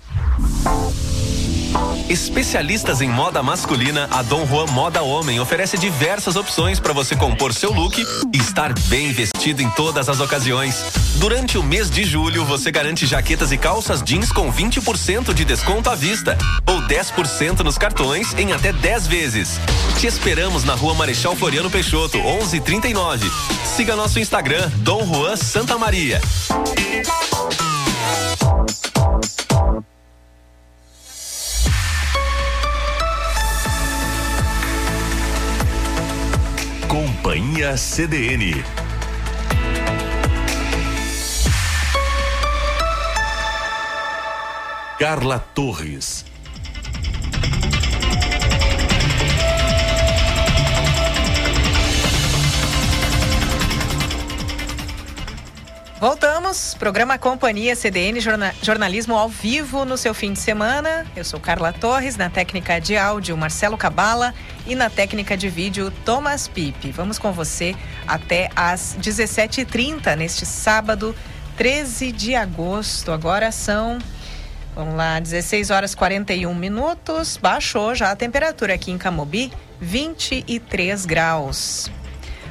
[2.08, 7.52] Especialistas em moda masculina, a Dom Juan Moda Homem oferece diversas opções para você compor
[7.52, 7.98] seu look
[8.32, 10.84] e estar bem vestido em todas as ocasiões.
[11.16, 15.90] Durante o mês de julho, você garante jaquetas e calças jeans com 20% de desconto
[15.90, 19.58] à vista ou 10% nos cartões em até 10 vezes.
[19.98, 23.28] Te esperamos na Rua Marechal Floriano Peixoto, 1139.
[23.64, 26.20] Siga nosso Instagram, Dom Juan Santa Maria.
[36.96, 38.64] Companhia CDN.
[44.98, 46.24] Carla Torres.
[56.78, 58.20] Programa Companhia CDN
[58.62, 61.04] Jornalismo ao vivo no seu fim de semana.
[61.16, 64.32] Eu sou Carla Torres, na técnica de áudio Marcelo Cabala
[64.64, 66.92] e na técnica de vídeo Thomas Pipe.
[66.92, 67.74] Vamos com você
[68.06, 71.16] até às 17h30 neste sábado,
[71.56, 73.10] 13 de agosto.
[73.10, 73.98] Agora são,
[74.72, 77.36] vamos lá, 16 horas 41 minutos.
[77.36, 81.90] Baixou já a temperatura aqui em Camobi, 23 graus.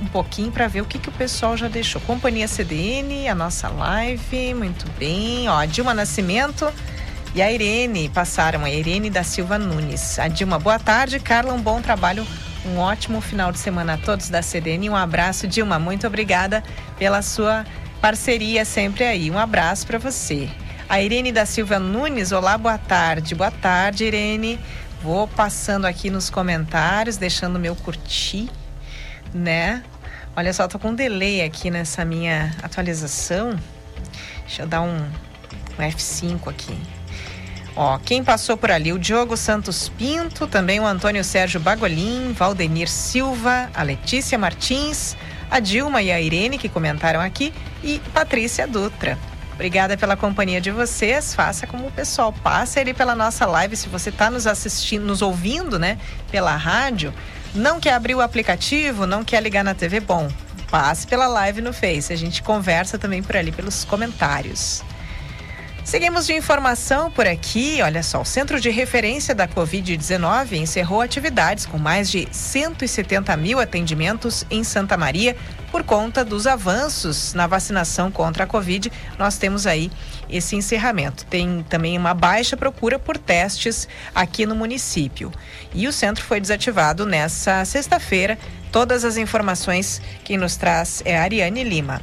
[0.00, 2.00] um pouquinho para ver o que, que o pessoal já deixou.
[2.00, 5.50] Companhia CDN, a nossa live, muito bem.
[5.50, 6.72] Ó, Dilma Nascimento
[7.34, 10.18] e a Irene passaram, a Irene da Silva Nunes.
[10.18, 11.20] A Dilma, boa tarde.
[11.20, 12.26] Carla, um bom trabalho
[12.64, 14.90] um ótimo final de semana a todos da CDN.
[14.90, 15.78] Um abraço, Dilma.
[15.78, 16.62] Muito obrigada
[16.98, 17.64] pela sua
[18.00, 19.30] parceria sempre aí.
[19.30, 20.48] Um abraço para você.
[20.88, 23.34] A Irene da Silva Nunes, olá, boa tarde.
[23.34, 24.58] Boa tarde, Irene.
[25.02, 28.50] Vou passando aqui nos comentários, deixando meu curtir,
[29.32, 29.82] né?
[30.36, 33.58] Olha só, tô com um delay aqui nessa minha atualização.
[34.40, 36.99] Deixa eu dar um, um F5 aqui.
[37.76, 38.92] Ó, quem passou por ali?
[38.92, 45.16] O Diogo Santos Pinto, também o Antônio Sérgio Bagolin, Valdenir Silva, a Letícia Martins,
[45.50, 47.52] a Dilma e a Irene que comentaram aqui
[47.82, 49.18] e Patrícia Dutra.
[49.54, 51.34] Obrigada pela companhia de vocês.
[51.34, 53.76] Faça como o pessoal passa ele pela nossa live.
[53.76, 55.98] Se você está nos assistindo, nos ouvindo, né,
[56.30, 57.12] pela rádio,
[57.54, 60.30] não quer abrir o aplicativo, não quer ligar na TV, bom,
[60.70, 62.10] passe pela live no Face.
[62.10, 64.82] A gente conversa também por ali pelos comentários.
[65.84, 67.80] Seguimos de informação por aqui.
[67.82, 73.58] Olha só, o Centro de Referência da Covid-19 encerrou atividades com mais de 170 mil
[73.58, 75.36] atendimentos em Santa Maria
[75.72, 78.92] por conta dos avanços na vacinação contra a Covid.
[79.18, 79.90] Nós temos aí
[80.28, 81.24] esse encerramento.
[81.26, 85.32] Tem também uma baixa procura por testes aqui no município.
[85.74, 88.38] E o centro foi desativado nessa sexta-feira.
[88.70, 92.00] Todas as informações quem nos traz é a Ariane Lima.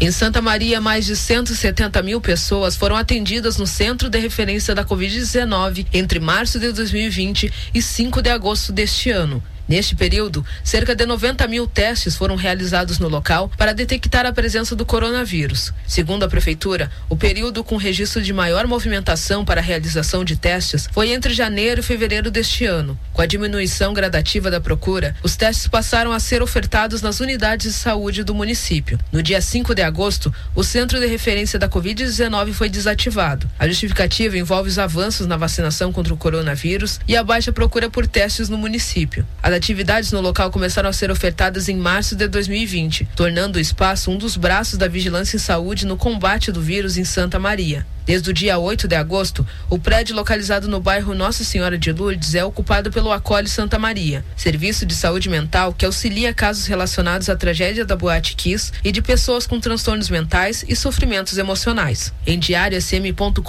[0.00, 4.84] Em Santa Maria, mais de 170 mil pessoas foram atendidas no Centro de Referência da
[4.84, 9.42] Covid-19 entre março de 2020 e 5 de agosto deste ano.
[9.68, 14.74] Neste período, cerca de 90 mil testes foram realizados no local para detectar a presença
[14.74, 15.74] do coronavírus.
[15.86, 20.88] Segundo a Prefeitura, o período com registro de maior movimentação para a realização de testes
[20.90, 22.98] foi entre janeiro e fevereiro deste ano.
[23.12, 27.78] Com a diminuição gradativa da procura, os testes passaram a ser ofertados nas unidades de
[27.78, 28.98] saúde do município.
[29.12, 33.50] No dia 5 de agosto, o centro de referência da Covid-19 foi desativado.
[33.58, 38.06] A justificativa envolve os avanços na vacinação contra o coronavírus e a baixa procura por
[38.06, 39.26] testes no município.
[39.42, 44.10] A atividades no local começaram a ser ofertadas em março de 2020, tornando o espaço
[44.10, 47.84] um dos braços da vigilância em saúde no combate do vírus em Santa Maria.
[48.08, 52.34] Desde o dia 8 de agosto, o prédio localizado no bairro Nossa Senhora de Lourdes
[52.34, 57.36] é ocupado pelo Acolhe Santa Maria, serviço de saúde mental que auxilia casos relacionados à
[57.36, 62.10] tragédia da Boate Kiss e de pessoas com transtornos mentais e sofrimentos emocionais.
[62.26, 63.42] Em diariosm.com.br,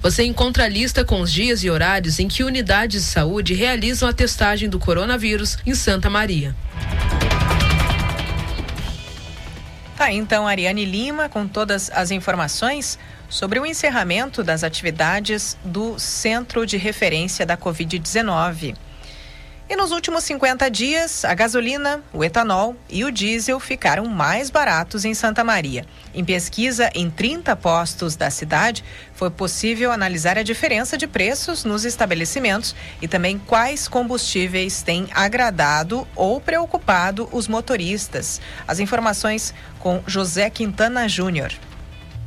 [0.00, 4.08] você encontra a lista com os dias e horários em que unidades de saúde realizam
[4.08, 6.56] a testagem do coronavírus em Santa Maria.
[9.94, 12.98] Tá, então, Ariane Lima, com todas as informações
[13.28, 18.76] sobre o encerramento das atividades do Centro de Referência da Covid-19.
[19.70, 25.04] E nos últimos 50 dias, a gasolina, o etanol e o diesel ficaram mais baratos
[25.04, 25.84] em Santa Maria.
[26.14, 31.84] Em pesquisa em 30 postos da cidade, foi possível analisar a diferença de preços nos
[31.84, 38.40] estabelecimentos e também quais combustíveis têm agradado ou preocupado os motoristas.
[38.66, 41.52] As informações com José Quintana Júnior.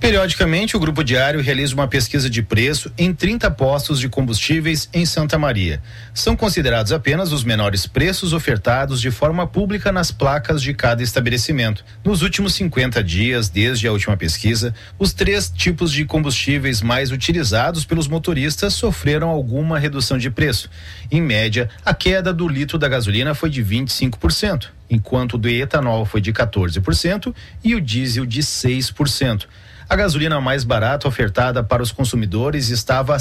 [0.01, 5.05] Periodicamente, o Grupo Diário realiza uma pesquisa de preço em 30 postos de combustíveis em
[5.05, 5.79] Santa Maria.
[6.11, 11.85] São considerados apenas os menores preços ofertados de forma pública nas placas de cada estabelecimento.
[12.03, 17.85] Nos últimos 50 dias, desde a última pesquisa, os três tipos de combustíveis mais utilizados
[17.85, 20.67] pelos motoristas sofreram alguma redução de preço.
[21.11, 26.05] Em média, a queda do litro da gasolina foi de 25%, enquanto o do etanol
[26.05, 29.45] foi de 14% e o diesel de 6%.
[29.91, 33.19] A gasolina mais barata ofertada para os consumidores estava a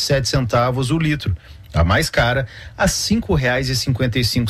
[0.00, 1.36] sete centavos o litro.
[1.74, 2.46] A mais cara
[2.78, 3.34] a cinco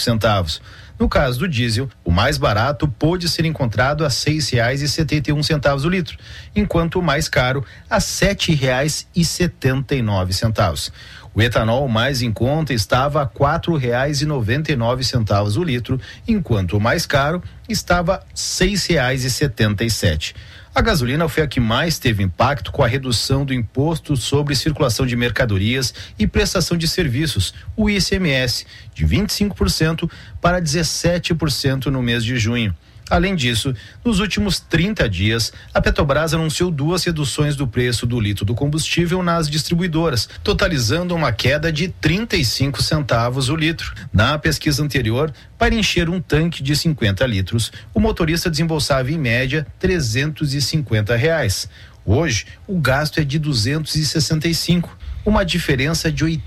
[0.01, 0.63] centavos.
[0.97, 6.17] No caso do diesel, o mais barato pôde ser encontrado a R$ 6,71 o litro,
[6.55, 10.93] enquanto o mais caro a R$ 7,79.
[11.35, 17.43] O etanol mais em conta estava a R$ 4,99 o litro, enquanto o mais caro
[17.69, 20.37] estava R$ 6,77.
[20.73, 25.05] A gasolina foi a que mais teve impacto com a redução do imposto sobre circulação
[25.05, 30.09] de mercadorias e prestação de serviços, o ICMS, de 25%
[30.41, 32.75] para 17% no mês de junho.
[33.11, 38.45] Além disso, nos últimos 30 dias, a Petrobras anunciou duas reduções do preço do litro
[38.45, 43.93] do combustível nas distribuidoras, totalizando uma queda de 35 centavos o litro.
[44.13, 49.67] Na pesquisa anterior, para encher um tanque de 50 litros, o motorista desembolsava em média
[49.81, 51.69] 350 reais.
[52.07, 54.97] Hoje, o gasto é de 265
[55.27, 56.41] uma diferença de R$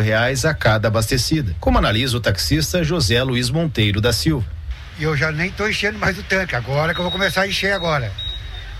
[0.00, 4.59] reais a cada abastecida, como analisa o taxista José Luiz Monteiro da Silva.
[5.00, 7.48] E eu já nem estou enchendo mais o tanque, agora que eu vou começar a
[7.48, 8.12] encher agora.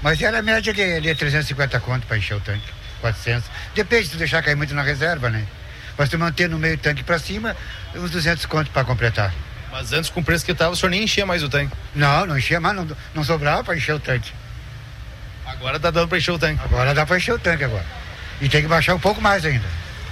[0.03, 3.51] Mas era a média de, de 350 conto para encher o tanque, 400.
[3.75, 5.47] Depende se tu deixar cair muito na reserva, né?
[5.97, 7.57] Mas tu manter no meio tanque para cima,
[7.95, 9.33] uns 200 conto para completar.
[9.73, 11.75] Mas antes com o preço que estava, o senhor nem enchia mais o tanque?
[11.95, 14.31] Não, não enchia mais, não, não sobrava para encher o tanque.
[15.47, 16.63] Agora tá dando para encher o tanque?
[16.63, 17.87] Agora dá para encher o tanque agora.
[18.43, 19.67] E tem que baixar um pouco mais ainda.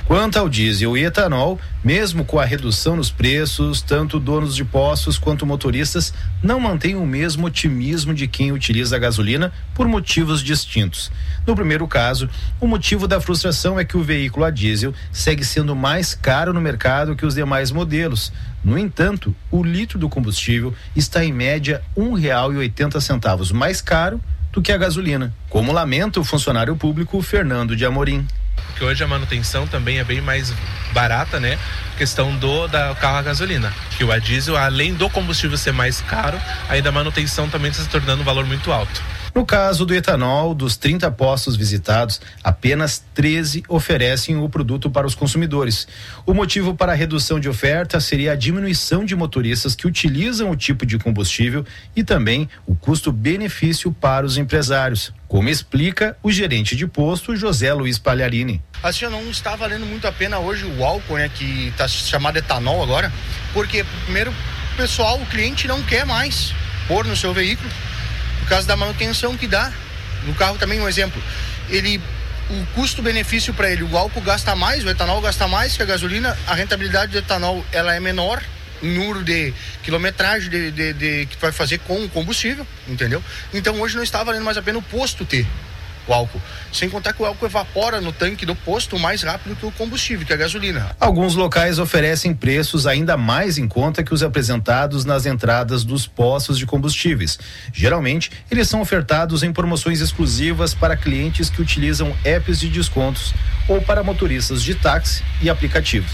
[0.08, 5.18] Quanto ao diesel e etanol, mesmo com a redução nos preços, tanto donos de postos
[5.18, 11.12] quanto motoristas não mantêm o mesmo otimismo de quem utiliza a gasolina por motivos distintos.
[11.46, 12.26] No primeiro caso,
[12.58, 16.60] o motivo da frustração é que o veículo a diesel segue sendo mais caro no
[16.60, 18.32] mercado que os demais modelos.
[18.64, 24.18] No entanto, o litro do combustível está em média oitenta centavos mais caro
[24.50, 28.26] do que a gasolina, como lamenta o funcionário público Fernando de Amorim
[28.78, 30.54] porque hoje a manutenção também é bem mais
[30.92, 31.58] barata, né?
[31.96, 36.00] Questão do da carro a gasolina, que o a diesel, além do combustível ser mais
[36.00, 39.02] caro, ainda a manutenção também está se tornando um valor muito alto.
[39.38, 45.14] No caso do etanol, dos 30 postos visitados, apenas 13 oferecem o produto para os
[45.14, 45.86] consumidores.
[46.26, 50.56] O motivo para a redução de oferta seria a diminuição de motoristas que utilizam o
[50.56, 56.88] tipo de combustível e também o custo-benefício para os empresários, como explica o gerente de
[56.88, 58.60] posto José Luiz Palharini.
[58.82, 62.82] Assim, não está valendo muito a pena hoje o álcool, né, que está chamado etanol
[62.82, 63.12] agora,
[63.54, 64.34] porque primeiro
[64.76, 66.52] pessoal, o cliente não quer mais
[66.88, 67.70] pôr no seu veículo
[68.48, 69.70] por causa da manutenção que dá.
[70.24, 71.22] No carro também um exemplo.
[71.68, 72.00] Ele
[72.48, 76.34] o custo-benefício para ele, o álcool gasta mais, o etanol gasta mais que a gasolina,
[76.46, 78.42] a rentabilidade do etanol ela é menor
[78.82, 83.22] em número de quilometragem de, de, de, que vai fazer com o combustível, entendeu?
[83.52, 85.46] Então hoje não está valendo mais a pena o posto ter
[86.08, 86.40] o álcool.
[86.72, 90.26] Sem contar que o álcool evapora no tanque do posto mais rápido que o combustível,
[90.26, 90.96] que a gasolina.
[90.98, 96.58] Alguns locais oferecem preços ainda mais em conta que os apresentados nas entradas dos postos
[96.58, 97.38] de combustíveis.
[97.72, 103.34] Geralmente, eles são ofertados em promoções exclusivas para clientes que utilizam apps de descontos
[103.68, 106.10] ou para motoristas de táxi e aplicativos.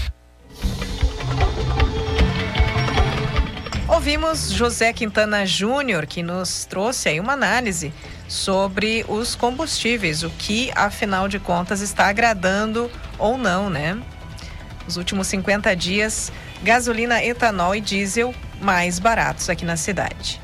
[3.87, 7.93] Ouvimos José Quintana Júnior, que nos trouxe aí uma análise
[8.27, 13.97] sobre os combustíveis, o que afinal de contas está agradando ou não, né?
[14.87, 16.31] Os últimos 50 dias,
[16.63, 20.41] gasolina, etanol e diesel mais baratos aqui na cidade.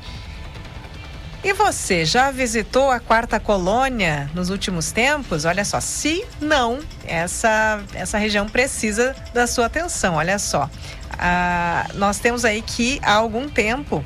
[1.44, 5.44] E você já visitou a quarta colônia nos últimos tempos?
[5.44, 10.14] Olha só, se não, essa, essa região precisa da sua atenção.
[10.14, 10.70] Olha só,
[11.18, 14.04] ah, nós temos aí que há algum tempo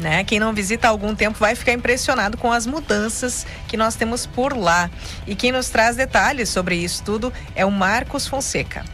[0.00, 0.24] né?
[0.24, 4.26] Quem não visita há algum tempo vai ficar impressionado com as mudanças que nós temos
[4.26, 4.90] por lá.
[5.26, 8.84] E quem nos traz detalhes sobre isso tudo é o Marcos Fonseca.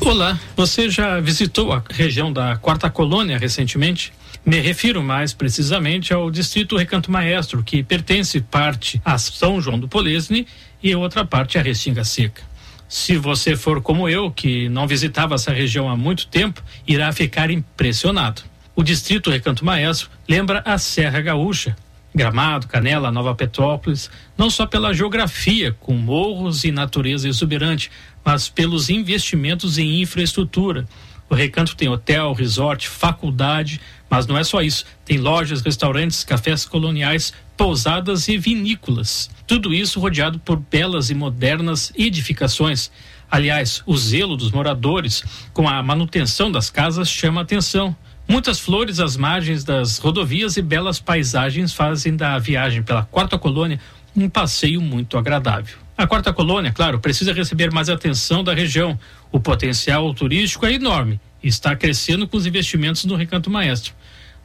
[0.00, 4.12] Olá, você já visitou a região da Quarta Colônia recentemente?
[4.44, 9.88] Me refiro mais precisamente ao distrito Recanto Maestro, que pertence parte a São João do
[9.88, 10.46] Polesne
[10.82, 12.42] e outra parte a Restinga Seca.
[12.86, 17.50] Se você for como eu, que não visitava essa região há muito tempo, irá ficar
[17.50, 18.42] impressionado.
[18.76, 21.74] O distrito Recanto Maestro lembra a Serra Gaúcha,
[22.14, 27.90] Gramado, Canela, Nova Petrópolis, não só pela geografia, com morros e natureza exuberante,
[28.22, 30.86] mas pelos investimentos em infraestrutura.
[31.28, 33.80] O Recanto tem hotel, resort, faculdade,
[34.14, 34.84] mas não é só isso.
[35.04, 39.28] Tem lojas, restaurantes, cafés coloniais, pousadas e vinícolas.
[39.44, 42.92] Tudo isso rodeado por belas e modernas edificações.
[43.28, 47.96] Aliás, o zelo dos moradores com a manutenção das casas chama atenção.
[48.28, 53.80] Muitas flores às margens das rodovias e belas paisagens fazem da viagem pela quarta colônia
[54.16, 55.76] um passeio muito agradável.
[55.98, 58.96] A quarta colônia, claro, precisa receber mais atenção da região.
[59.32, 63.92] O potencial turístico é enorme e está crescendo com os investimentos no Recanto Maestro.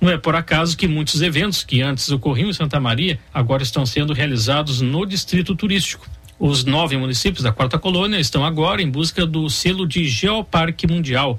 [0.02, 3.86] Não é por acaso que muitos eventos que antes ocorriam em Santa Maria agora estão
[3.86, 6.08] sendo realizados no distrito turístico.
[6.40, 11.38] Os nove municípios da quarta colônia estão agora em busca do selo de Geoparque Mundial.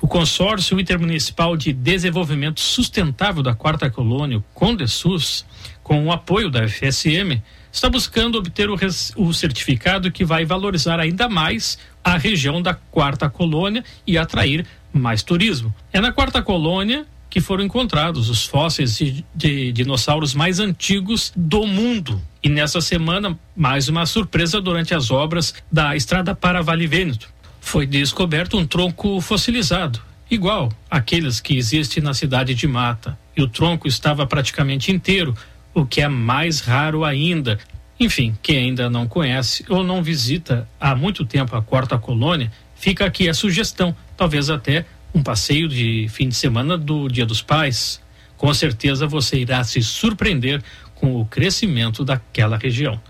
[0.00, 5.44] O consórcio intermunicipal de desenvolvimento sustentável da quarta colônia, o Condesus,
[5.84, 7.40] com o apoio da FSM,
[7.70, 8.76] está buscando obter o,
[9.16, 15.22] o, certificado que vai valorizar ainda mais a região da quarta colônia e atrair mais
[15.22, 15.72] turismo.
[15.92, 21.64] É na quarta colônia que foram encontrados os fósseis de, de dinossauros mais antigos do
[21.64, 22.20] mundo.
[22.42, 27.28] E nessa semana, mais uma surpresa durante as obras da estrada para Vale Vêneto.
[27.60, 33.16] Foi descoberto um tronco fossilizado, igual àqueles que existem na cidade de Mata.
[33.36, 35.36] E o tronco estava praticamente inteiro,
[35.72, 37.60] o que é mais raro ainda.
[37.98, 43.04] Enfim, quem ainda não conhece ou não visita há muito tempo a quarta colônia, fica
[43.04, 48.00] aqui a sugestão, talvez até um passeio de fim de semana do Dia dos Pais.
[48.36, 50.62] Com certeza você irá se surpreender
[50.94, 53.00] com o crescimento daquela região.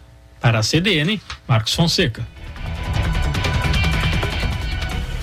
[0.40, 2.26] Para a CDN, Marcos Fonseca.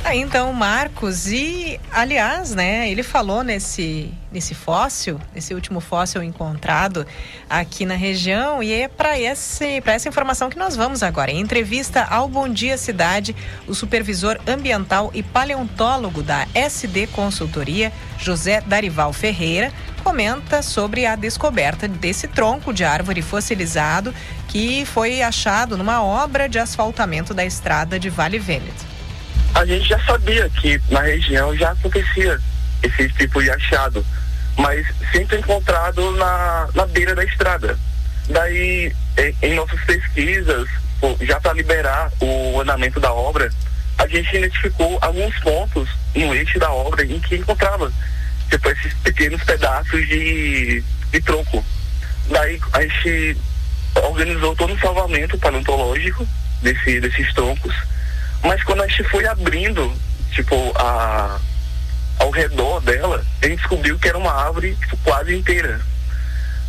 [0.04, 7.08] Aí então, Marcos, e aliás, né, ele falou nesse, nesse fóssil, nesse último fóssil encontrado
[7.50, 11.32] aqui na região, e é para essa informação que nós vamos agora.
[11.32, 13.36] Em entrevista ao Bom Dia Cidade,
[13.66, 19.74] o supervisor ambiental e paleontólogo da SD Consultoria, José Darival Ferreira,
[20.04, 24.14] comenta sobre a descoberta desse tronco de árvore fossilizado
[24.48, 28.86] que foi achado numa obra de asfaltamento da estrada de Vale Vêneto
[29.56, 32.40] a gente já sabia que na região já acontecia
[32.84, 34.06] esse tipo de achado,
[34.58, 37.78] mas sempre encontrado na, na beira da estrada.
[38.30, 40.68] Daí, em, em nossas pesquisas,
[41.22, 43.52] já para liberar o andamento da obra,
[43.98, 47.92] a gente identificou alguns pontos no eixo da obra em que encontrava
[48.50, 51.64] tipo, esses pequenos pedaços de, de tronco.
[52.30, 53.38] Daí a gente
[53.96, 56.28] organizou todo um salvamento paleontológico
[56.62, 57.74] desse, desses troncos
[58.44, 59.94] mas quando a gente foi abrindo,
[60.32, 61.40] tipo, a,
[62.20, 65.80] ao redor dela, a gente descobriu que era uma árvore tipo, quase inteira.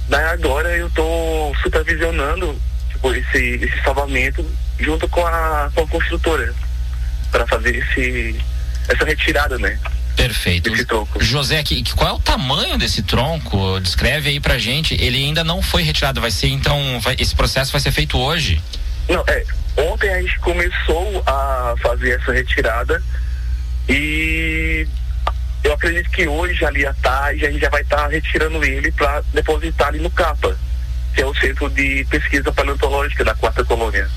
[0.08, 4.44] Daí agora eu estou supervisionando tipo, esse, esse salvamento
[4.78, 6.54] junto com a, com a construtora
[7.30, 8.38] para fazer esse,
[8.88, 9.78] essa retirada, né?
[10.16, 10.72] Perfeito.
[11.20, 13.78] José, que, qual é o tamanho desse tronco?
[13.80, 14.94] Descreve aí pra gente.
[14.94, 18.60] Ele ainda não foi retirado, vai ser então, vai, esse processo vai ser feito hoje?
[19.08, 19.44] Não, é,
[19.78, 23.00] Ontem a gente começou a fazer essa retirada
[23.88, 24.86] e
[25.68, 28.90] eu acredito que hoje, ali à tarde, a gente já vai estar tá retirando ele
[28.92, 30.56] para depositar ali no CAPA,
[31.14, 34.08] que é o Centro de Pesquisa Paleontológica da Quarta Colônia.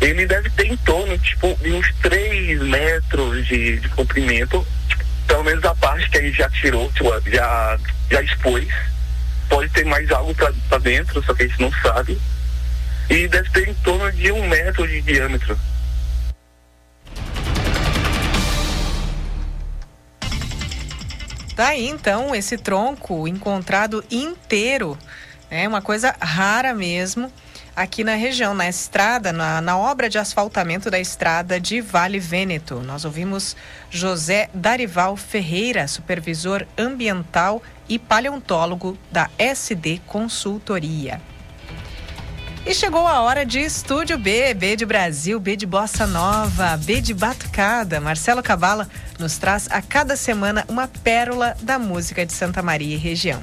[0.00, 4.66] Ele deve ter em torno tipo, de uns 3 metros de, de comprimento,
[5.26, 7.78] pelo menos a parte que a gente já tirou, tipo, já,
[8.10, 8.68] já expôs.
[9.48, 12.20] Pode ter mais algo para dentro, só que a gente não sabe
[13.10, 15.58] e deve ter em torno de um metro de diâmetro.
[21.60, 24.96] Tá aí então esse tronco encontrado inteiro,
[25.50, 25.68] né?
[25.68, 27.30] uma coisa rara mesmo
[27.76, 32.76] aqui na região, na estrada, na, na, obra de asfaltamento da estrada de Vale Vêneto.
[32.76, 33.54] Nós ouvimos
[33.90, 41.20] José Darival Ferreira, supervisor ambiental e paleontólogo da SD Consultoria.
[42.66, 47.00] E chegou a hora de Estúdio B, B de Brasil, B de Bossa Nova, B
[47.00, 48.00] de Batucada.
[48.00, 48.88] Marcelo Cabala
[49.18, 53.40] nos traz a cada semana uma pérola da música de Santa Maria e região.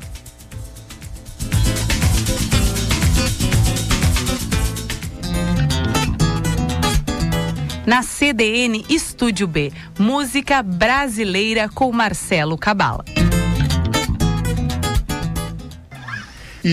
[7.88, 13.17] Na CDN Estúdio B, música brasileira com Marcelo Cabala.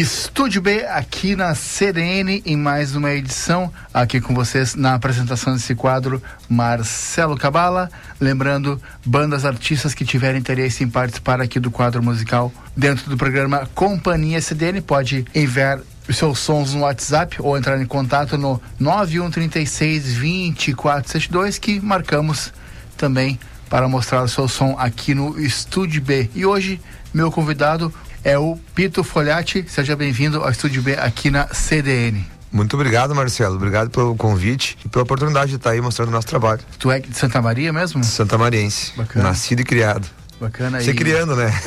[0.01, 3.73] Estúdio B aqui na CDN em mais uma edição.
[3.93, 7.89] Aqui com vocês na apresentação desse quadro, Marcelo Cabala.
[8.19, 13.71] Lembrando, bandas artistas que tiverem interesse em participar aqui do quadro musical dentro do programa
[13.73, 15.79] Companhia CDN, pode enviar
[16.09, 22.53] os seus sons no WhatsApp ou entrar em contato no 9136 2472 que marcamos
[22.97, 23.39] também
[23.71, 26.29] para mostrar o seu som aqui no Estúdio B.
[26.35, 26.81] E hoje,
[27.13, 27.95] meu convidado,
[28.25, 29.65] é o Pito Folhati.
[29.69, 32.25] Seja bem-vindo ao Estúdio B aqui na CDN.
[32.51, 33.57] Muito obrigado, Marcelo.
[33.57, 36.61] Obrigado pelo convite e pela oportunidade de estar aí mostrando o nosso trabalho.
[36.79, 38.03] Tu é de Santa Maria mesmo?
[38.03, 38.93] Santa Mariense.
[38.97, 39.29] Bacana.
[39.29, 40.09] Nascido e criado.
[40.41, 40.81] Bacana.
[40.81, 41.53] Você e- criando, né?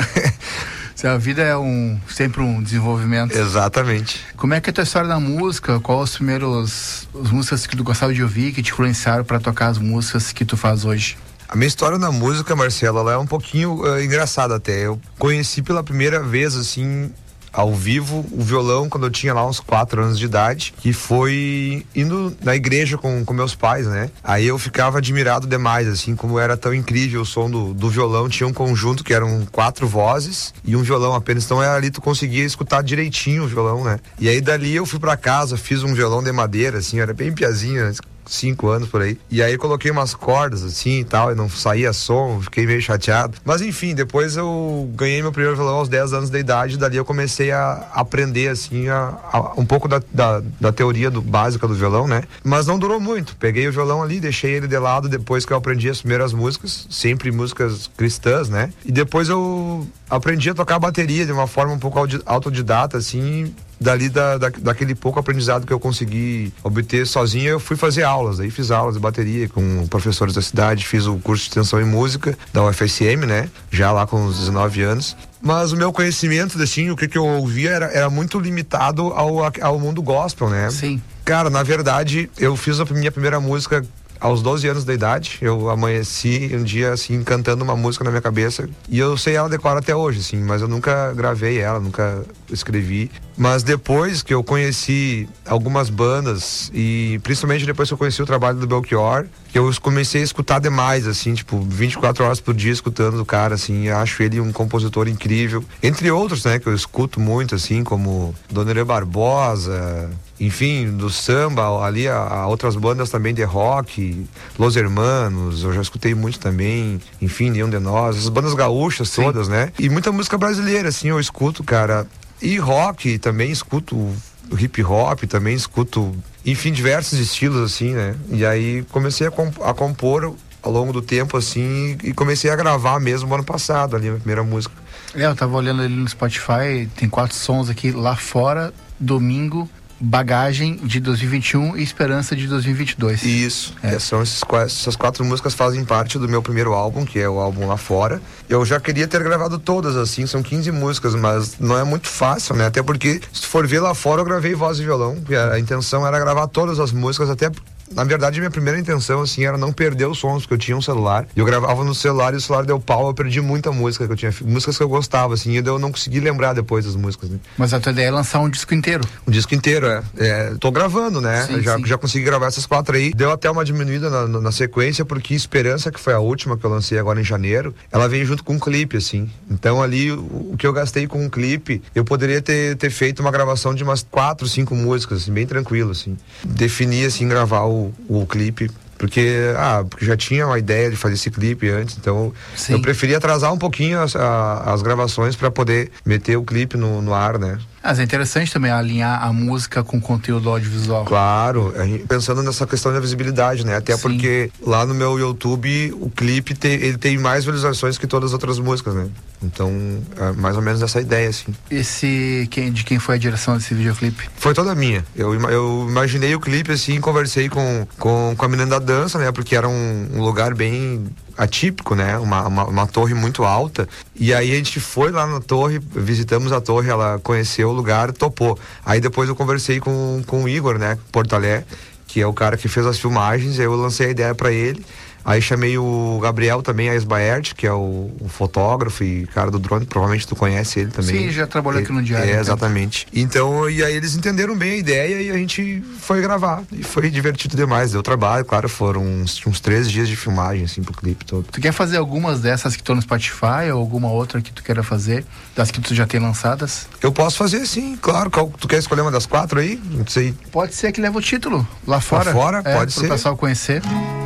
[1.04, 3.38] A vida é um sempre um desenvolvimento.
[3.38, 4.26] Exatamente.
[4.36, 5.80] Como é que é a tua história da música?
[5.80, 9.68] Qual os primeiros as músicas que tu gostava de ouvir que te influenciaram para tocar
[9.68, 11.16] as músicas que tu faz hoje?
[11.50, 14.86] A minha história na música, Marcelo, ela é um pouquinho eh, engraçada até.
[14.86, 17.10] Eu conheci pela primeira vez, assim,
[17.54, 21.86] ao vivo, o violão quando eu tinha lá uns 4 anos de idade, que foi
[21.96, 24.12] indo na igreja com, com meus pais, né?
[24.24, 28.28] Aí eu ficava admirado demais, assim, como era tão incrível o som do, do violão.
[28.28, 31.46] Tinha um conjunto que eram quatro vozes e um violão apenas.
[31.46, 34.00] Então era ali tu conseguia escutar direitinho o violão, né?
[34.20, 37.32] E aí dali eu fui pra casa, fiz um violão de madeira, assim, era bem
[37.32, 37.94] piazinho, né?
[38.28, 39.18] Cinco anos por aí.
[39.30, 43.38] E aí coloquei umas cordas assim e tal, e não saía som, fiquei meio chateado.
[43.46, 46.98] Mas enfim, depois eu ganhei meu primeiro violão aos 10 anos de idade, e dali
[46.98, 51.68] eu comecei a aprender assim a, a- um pouco da, da, da teoria do, básica
[51.68, 52.24] do violão, né?
[52.44, 53.36] Mas não durou muito.
[53.38, 56.88] Peguei o violão ali, deixei ele de lado depois que eu aprendi as primeiras músicas,
[56.90, 58.72] sempre músicas cristãs, né?
[58.86, 64.10] E depois eu aprendi a tocar bateria de uma forma um pouco autodidata, assim, dali
[64.10, 68.40] da, da- daquele pouco aprendizado que eu consegui obter sozinho, eu fui fazer aulas.
[68.40, 71.86] Aí fiz aulas de bateria com professores da cidade, fiz o curso de extensão em
[71.86, 73.50] música da UFSM, né?
[73.70, 75.16] Já lá com uns 19 anos.
[75.42, 79.38] Mas o meu conhecimento, assim, o que, que eu ouvia era, era muito limitado ao,
[79.62, 80.70] ao mundo gospel, né?
[80.72, 81.00] Sim.
[81.24, 83.86] Cara, na verdade, eu fiz a minha primeira música
[84.20, 85.38] aos 12 anos de idade.
[85.42, 88.70] Eu amanheci um dia, assim, cantando uma música na minha cabeça.
[88.90, 93.12] E eu sei ela decora até hoje, assim, mas eu nunca gravei ela, nunca escrevi.
[93.36, 98.58] Mas depois que eu conheci algumas bandas, e principalmente depois que eu conheci o trabalho
[98.58, 103.20] do Belchior, que eu comecei a escutar demais, assim, tipo, 24 horas por dia escutando
[103.20, 105.64] o cara, assim, acho ele um compositor incrível.
[105.82, 112.08] Entre outros, né, que eu escuto muito, assim, como Donerê Barbosa, enfim, do samba, ali
[112.08, 114.26] a, outras bandas também de rock,
[114.58, 119.48] Los Hermanos, eu já escutei muito também, enfim, Nenhum de Nós, as bandas gaúchas todas,
[119.48, 119.72] né?
[119.80, 122.06] E muita música brasileira, assim, eu escuto, cara.
[122.42, 124.14] E rock também escuto
[124.56, 128.16] hip hop, também escuto, enfim, diversos estilos, assim, né?
[128.30, 132.56] E aí comecei a, comp- a compor ao longo do tempo, assim, e comecei a
[132.56, 134.74] gravar mesmo ano passado, ali, a primeira música.
[135.16, 139.70] É, eu tava olhando ali no Spotify, tem quatro sons aqui lá fora, domingo,
[140.00, 143.24] bagagem de 2021 e esperança de 2022.
[143.24, 143.74] Isso.
[143.82, 147.40] É, São esses, essas quatro músicas fazem parte do meu primeiro álbum, que é o
[147.40, 148.22] álbum Lá Fora.
[148.48, 152.56] Eu já queria ter gravado todas, assim, são 15 músicas, mas não é muito fácil,
[152.56, 152.68] né?
[152.68, 155.18] Até porque, se for ver lá fora, eu gravei voz e violão.
[155.52, 157.52] a intenção era gravar todas as músicas, até.
[157.92, 160.82] Na verdade, minha primeira intenção, assim, era não perder os sons, porque eu tinha um
[160.82, 161.26] celular.
[161.36, 164.12] E eu gravava no celular e o celular deu pau, eu perdi muita música que
[164.12, 164.34] eu tinha.
[164.44, 167.40] Músicas que eu gostava, assim, e eu não consegui lembrar depois das músicas, né?
[167.58, 169.04] Mas a tua ideia é lançar um disco inteiro.
[169.26, 170.04] O disco inteiro, é.
[170.18, 171.46] é tô gravando, né?
[171.46, 171.86] Sim, já, sim.
[171.86, 173.14] já consegui gravar essas quatro aí.
[173.14, 176.66] Deu até uma diminuída na, na- na sequência, porque Esperança, que foi a última que
[176.66, 179.30] eu lancei agora em janeiro, ela vem junto com um clipe, assim.
[179.50, 180.20] Então ali, o,
[180.54, 183.84] o que eu gastei com um clipe, eu poderia ter, ter feito uma gravação de
[183.84, 186.18] umas quatro, cinco músicas, assim, bem tranquilo, assim.
[186.44, 187.77] Defini, assim, gravar o,
[188.10, 188.70] o clipe.
[188.98, 192.34] Porque, ah, porque já tinha uma ideia de fazer esse clipe antes, então
[192.74, 197.00] eu preferi atrasar um pouquinho as, a- as gravações para poder meter o clipe no,
[197.00, 197.60] no ar, né?
[197.88, 201.06] Mas é interessante também alinhar a música com conteúdo audiovisual.
[201.06, 201.74] Claro,
[202.06, 203.78] pensando nessa questão da visibilidade, né?
[203.78, 208.32] Até porque lá no meu YouTube o clipe te- ele tem mais visualizações que todas
[208.32, 209.08] as outras músicas, né?
[209.42, 209.72] Então,
[210.18, 211.54] é mais ou menos essa ideia, assim.
[211.72, 214.30] Esse, quem, de quem foi a direção desse videoclipe?
[214.36, 215.06] Foi toda minha.
[215.16, 219.32] Eu, eu imaginei o clipe assim, conversei com, com, com a menina da dança, né?
[219.32, 221.06] Porque era um, um lugar bem
[221.38, 222.18] atípico, né?
[222.18, 223.88] Uma, uma, uma torre muito alta.
[224.16, 228.12] E aí a gente foi lá na torre, visitamos a torre, ela conheceu o lugar,
[228.12, 228.58] topou.
[228.86, 230.98] Aí depois eu conversei com, com o Igor, né?
[231.12, 231.64] Portalé,
[232.08, 234.84] que é o cara que fez as filmagens, eu lancei a ideia pra ele.
[235.28, 239.60] Aí chamei o Gabriel também, a Esbaert, que é o, o fotógrafo e cara do
[239.60, 241.28] drone, provavelmente tu conhece ele também.
[241.28, 243.06] Sim, já trabalhou aqui no Diário, É, exatamente.
[243.14, 246.64] Então, e aí eles entenderam bem a ideia e a gente foi gravar.
[246.72, 250.82] E foi divertido demais, deu trabalho, claro, foram uns, uns três dias de filmagem, assim,
[250.82, 251.46] pro clipe todo.
[251.52, 254.82] Tu quer fazer algumas dessas que estão no Spotify ou alguma outra que tu queira
[254.82, 256.88] fazer, das que tu já tem lançadas?
[257.02, 258.32] Eu posso fazer sim, claro.
[258.58, 259.78] Tu quer escolher uma das quatro aí?
[259.92, 260.34] Não sei.
[260.54, 262.32] Pode ser que leve o título lá fora.
[262.32, 262.62] fora?
[262.64, 263.10] É, Pode pro ser.
[263.10, 263.82] pessoal conhecer.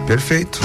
[0.05, 0.59] Perfeito.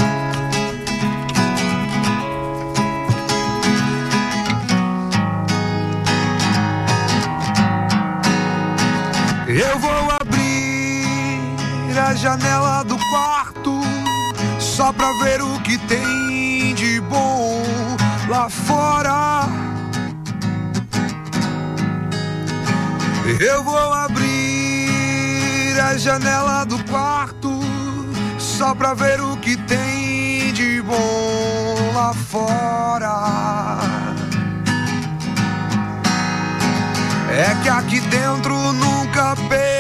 [12.27, 13.81] Janela do quarto
[14.59, 17.63] só pra ver o que tem de bom
[18.29, 19.45] lá fora.
[23.39, 27.61] Eu vou abrir a janela do quarto
[28.41, 33.79] só pra ver o que tem de bom lá fora.
[37.31, 39.76] É que aqui dentro nunca pegou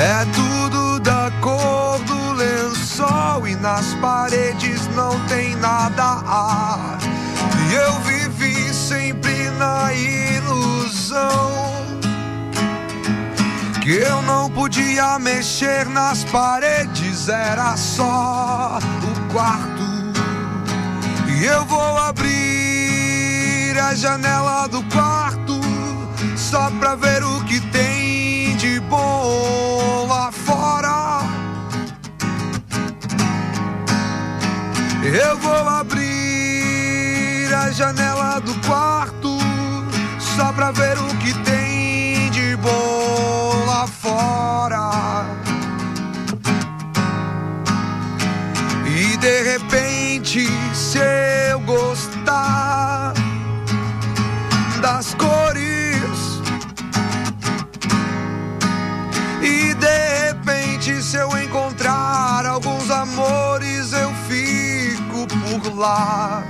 [0.00, 6.98] É tudo da cor do lençol e nas paredes não tem nada ar.
[7.68, 11.50] E eu vivi sempre na ilusão
[13.82, 19.82] que eu não podia mexer nas paredes, era só o quarto.
[21.26, 25.58] E eu vou abrir a janela do quarto
[26.36, 27.87] só pra ver o que tem
[28.88, 31.20] bom lá fora.
[35.04, 39.38] Eu vou abrir a janela do quarto
[40.18, 45.26] só pra ver o que tem de bom lá fora.
[48.86, 50.98] E de repente, se
[51.50, 53.12] eu gostar
[54.80, 55.47] das cores,
[60.88, 66.42] repente, se eu encontrar alguns amores, eu fico por lá.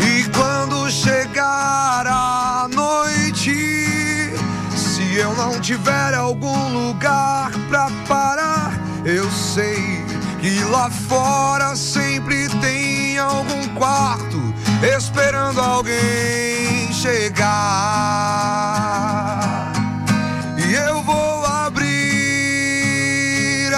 [0.00, 4.34] E quando chegar a noite,
[4.76, 8.72] se eu não tiver algum lugar pra parar,
[9.04, 10.04] eu sei
[10.40, 14.36] que lá fora sempre tem algum quarto
[14.82, 18.16] esperando alguém chegar.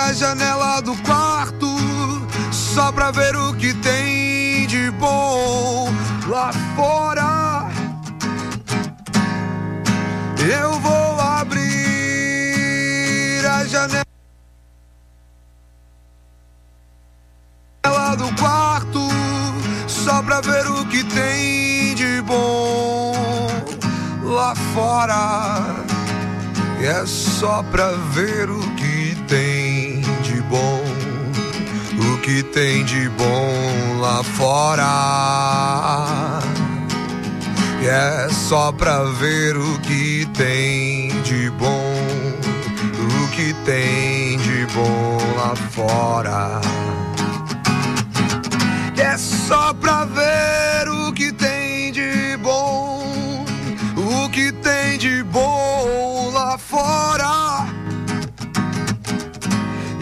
[0.08, 1.66] A janela do quarto
[2.50, 5.92] só pra ver o que tem de bom
[6.26, 7.68] lá fora.
[10.38, 11.60] Eu vou abrir
[13.46, 14.06] a janela
[18.16, 19.10] do quarto
[19.86, 23.12] só pra ver o que tem de bom
[24.22, 25.84] lá fora.
[26.80, 29.17] É só pra ver o que
[32.28, 34.84] que tem de bom lá fora.
[37.80, 41.94] E é só pra ver o que tem de bom,
[43.24, 46.60] o que tem de bom lá fora.
[48.94, 50.47] E é só pra ver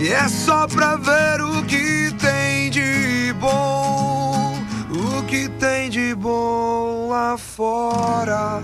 [0.06, 4.56] E é só pra ver o que tem de bom,
[4.88, 8.62] o que tem de bom lá fora.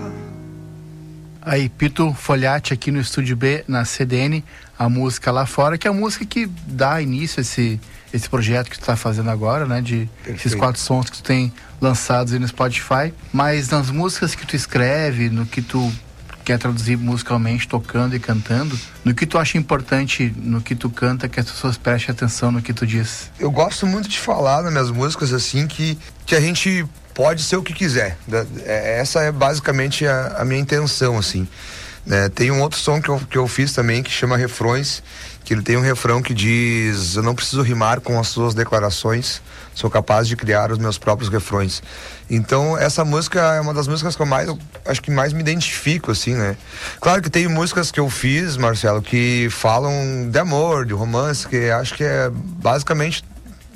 [1.41, 4.41] Aí, Pito Folhate aqui no Estúdio B, na CDN,
[4.79, 7.77] a música lá fora, que é a música que dá início a esse,
[8.13, 9.81] esse projeto que tu tá fazendo agora, né?
[9.81, 10.57] De esses Perfeito.
[10.59, 13.13] quatro sons que tu tem lançados aí no Spotify.
[13.33, 15.91] Mas nas músicas que tu escreve, no que tu
[16.43, 21.27] quer traduzir musicalmente, tocando e cantando, no que tu acha importante no que tu canta,
[21.29, 23.31] que as pessoas prestem atenção no que tu diz.
[23.39, 27.55] Eu gosto muito de falar nas minhas músicas assim que, que a gente pode ser
[27.57, 28.17] o que quiser.
[28.65, 31.47] É- Essa é basicamente a, a minha intenção, assim.
[32.05, 32.27] né?
[32.29, 35.01] tem um outro som que eu, que eu fiz também que chama Refrões,
[35.43, 39.41] que ele tem um refrão que diz: Eu não preciso rimar com as suas declarações,
[39.73, 41.83] sou capaz de criar os meus próprios refrões.
[42.29, 44.49] Então, essa música é uma das músicas que eu mais,
[44.85, 46.55] acho que mais me identifico, assim, né?
[46.99, 51.69] Claro que tem músicas que eu fiz, Marcelo, que falam de amor, de romance, que
[51.69, 53.23] acho que é basicamente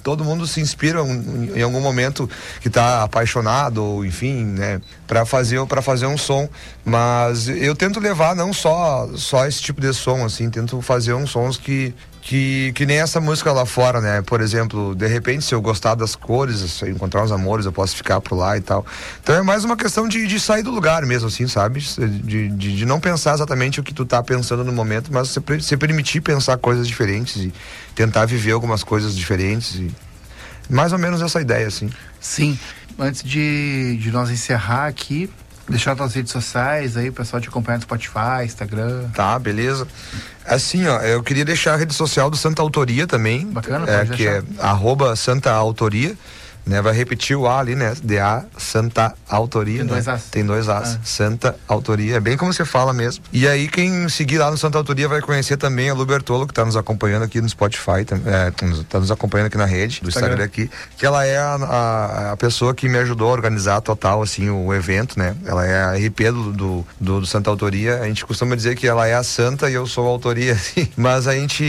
[0.07, 2.29] todo mundo se inspira um- em algum momento
[2.61, 6.47] que tá apaixonado ou enfim, né, para fazer para fazer um som,
[6.85, 11.29] mas eu tento levar não só só esse tipo de som assim, tento fazer uns
[11.31, 11.93] sons que
[12.27, 14.21] que, que nem essa música lá fora, né?
[14.21, 17.71] Por exemplo, de repente, se eu gostar das cores, se eu encontrar uns amores, eu
[17.71, 18.85] posso ficar por lá e tal.
[19.23, 21.79] Então é mais uma questão de, de sair do lugar mesmo, assim, sabe?
[21.79, 25.41] De, de, de não pensar exatamente o que tu tá pensando no momento, mas se,
[25.61, 27.53] se permitir pensar coisas diferentes e
[27.95, 29.75] tentar viver algumas coisas diferentes.
[29.75, 29.89] E
[30.69, 31.89] mais ou menos essa ideia, assim.
[32.19, 32.59] Sim.
[32.99, 35.29] Antes de, de nós encerrar aqui,
[35.69, 39.09] deixar tuas redes sociais aí, o pessoal te acompanhar no Spotify, Instagram.
[39.13, 39.87] Tá, beleza.
[40.45, 43.45] Assim, ó, eu queria deixar a rede social do Santa Autoria também.
[43.45, 44.65] Bacana, é, que é deixar.
[44.65, 46.15] arroba Santa Autoria.
[46.67, 46.81] Né?
[46.81, 47.93] Vai repetir o A ali, né?
[48.03, 49.93] DA, Santa Autoria, Tem né?
[49.93, 50.23] dois As.
[50.25, 50.95] Tem dois As.
[50.95, 50.99] Ah.
[51.03, 53.23] Santa Autoria, é bem como você fala mesmo.
[53.31, 56.53] E aí quem seguir lá no Santa Autoria vai conhecer também a Lu Bertolo, que
[56.53, 58.51] tá nos acompanhando aqui no Spotify, tam- é,
[58.89, 60.27] tá nos acompanhando aqui na rede do Instagram.
[60.43, 64.21] Instagram aqui, que ela é a, a, a pessoa que me ajudou a organizar total,
[64.21, 65.35] assim, o evento, né?
[65.45, 67.99] Ela é a RP do, do, do, do Santa Autoria.
[68.01, 70.87] A gente costuma dizer que ela é a Santa e eu sou a autoria, assim.
[70.97, 71.63] Mas a gente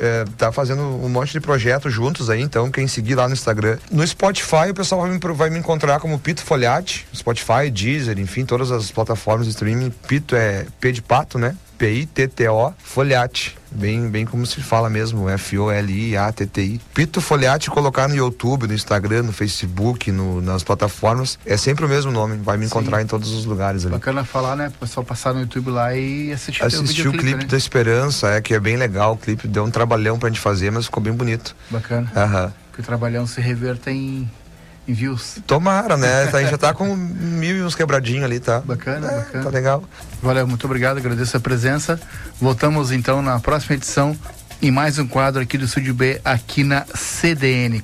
[0.00, 3.78] é, tá fazendo um monte de projetos juntos aí, então quem seguir lá no Instagram.
[3.90, 8.44] No Spotify o pessoal vai me, vai me encontrar como Pito Folhate, Spotify, Deezer, enfim,
[8.44, 9.90] todas as plataformas de streaming.
[10.06, 11.56] Pito é P de pato, né?
[11.76, 13.56] P-I-T-T-O, Folhate.
[13.72, 16.80] Bem, bem como se fala mesmo, F-O-L-I-A-T-T-I.
[16.94, 21.88] Pito Folhate, colocar no YouTube, no Instagram, no Facebook, no- nas plataformas, é sempre o
[21.88, 23.92] mesmo nome, vai me encontrar em todos os lugares ali.
[23.94, 24.68] Bacana falar, né?
[24.68, 27.50] O pessoal passar no YouTube lá e assistir teu Assisti o videoclipe, clipe né?
[27.50, 30.70] da Esperança, é que é bem legal o clipe, deu um trabalhão pra gente fazer,
[30.70, 31.56] mas ficou bem bonito.
[31.70, 32.10] Bacana.
[32.14, 32.52] Aham.
[32.74, 34.28] Que o trabalhão se reverta em,
[34.86, 35.38] em views.
[35.46, 36.24] Tomara, né?
[36.34, 38.60] A gente já tá com mil e uns quebradinhos ali, tá?
[38.60, 39.44] Bacana, bacana.
[39.44, 39.84] Tá legal.
[40.20, 42.00] Valeu, muito obrigado, agradeço a presença.
[42.40, 44.16] Voltamos então na próxima edição
[44.60, 47.82] em mais um quadro aqui do Estúdio B, aqui na CDN.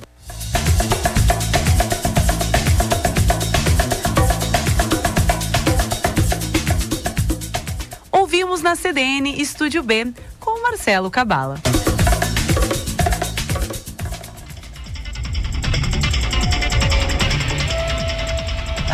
[8.11, 11.59] Ouvimos na CDN Estúdio B com Marcelo Cabala.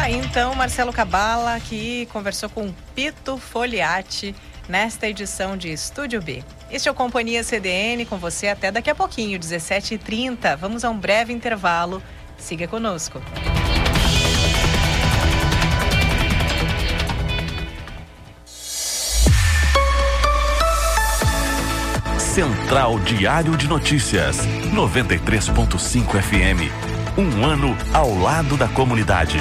[0.08, 4.34] Aí então Marcelo Cabala que conversou com Pito Foliati
[4.70, 6.44] nesta edição de Estúdio B.
[6.72, 10.56] Este é o Companhia CDN com você até daqui a pouquinho, 17h30.
[10.56, 12.02] Vamos a um breve intervalo.
[12.38, 13.22] Siga conosco.
[22.18, 24.38] Central Diário de Notícias,
[24.74, 27.18] 93.5 FM.
[27.18, 29.40] Um ano ao lado da comunidade.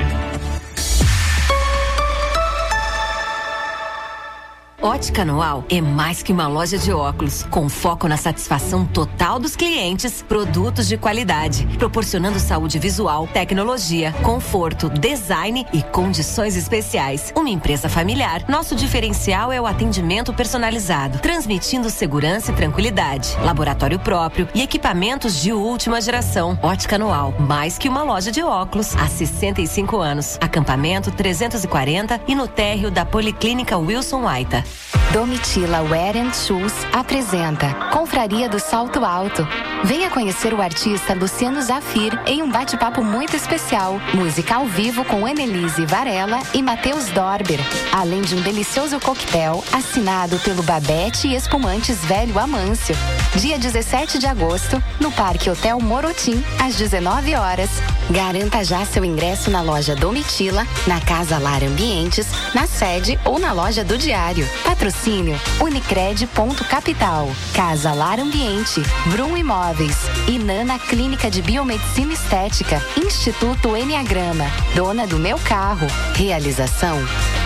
[4.87, 9.57] Ótica Noal é mais que uma loja de óculos, com foco na satisfação total dos
[9.57, 17.33] clientes, produtos de qualidade, proporcionando saúde visual, tecnologia, conforto, design e condições especiais.
[17.35, 24.49] Uma empresa familiar, nosso diferencial é o atendimento personalizado, transmitindo segurança e tranquilidade, laboratório próprio
[24.55, 26.57] e equipamentos de última geração.
[26.63, 30.39] Ótica Noal, mais que uma loja de óculos, há 65 anos.
[30.41, 34.76] Acampamento 340 e no térreo da Policlínica Wilson Waita.
[35.13, 39.47] Domitila Wear and Shoes apresenta Confraria do Salto Alto.
[39.85, 44.01] Venha conhecer o artista Luciano Zafir em um bate-papo muito especial.
[44.13, 47.61] Música ao vivo com Annelise Varela e Matheus Dorber.
[47.93, 52.95] Além de um delicioso coquetel assinado pelo Babette e Espumantes Velho Amâncio.
[53.39, 57.69] Dia 17 de agosto, no Parque Hotel Morotim, às 19 horas.
[58.11, 63.53] Garanta já seu ingresso na loja Domitila, na Casa Lar Ambientes, na sede ou na
[63.53, 64.49] loja do Diário.
[64.65, 67.29] Patrocínio Unicred.capital.
[67.55, 68.81] Casa Lar Ambiente.
[69.11, 69.97] Brum Imóveis.
[70.27, 72.83] Inana Clínica de Biomedicina Estética.
[72.97, 74.47] Instituto Enneagrama.
[74.75, 75.87] Dona do meu carro.
[76.15, 76.97] Realização.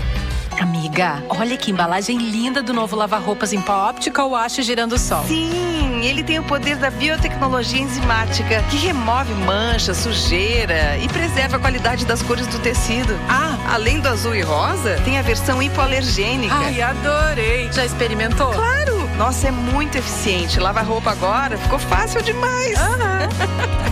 [0.61, 5.25] Amiga, olha que embalagem linda do novo lava-roupas em pó Optical Wash Girando Sol.
[5.25, 11.61] Sim, ele tem o poder da biotecnologia enzimática, que remove mancha, sujeira e preserva a
[11.61, 13.19] qualidade das cores do tecido.
[13.29, 16.55] Ah, além do azul e rosa, tem a versão hipoalergênica.
[16.55, 17.71] Ai, adorei.
[17.73, 18.53] Já experimentou?
[18.53, 19.07] Claro!
[19.17, 20.59] Nossa, é muito eficiente.
[20.59, 22.75] Lava roupa agora ficou fácil demais.
[22.75, 23.29] Lava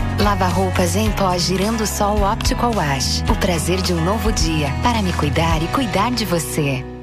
[0.48, 3.22] roupas em pó Girando Sol Optical Wash.
[3.28, 6.93] O prazer de um novo dia para me cuidar e cuidar de você.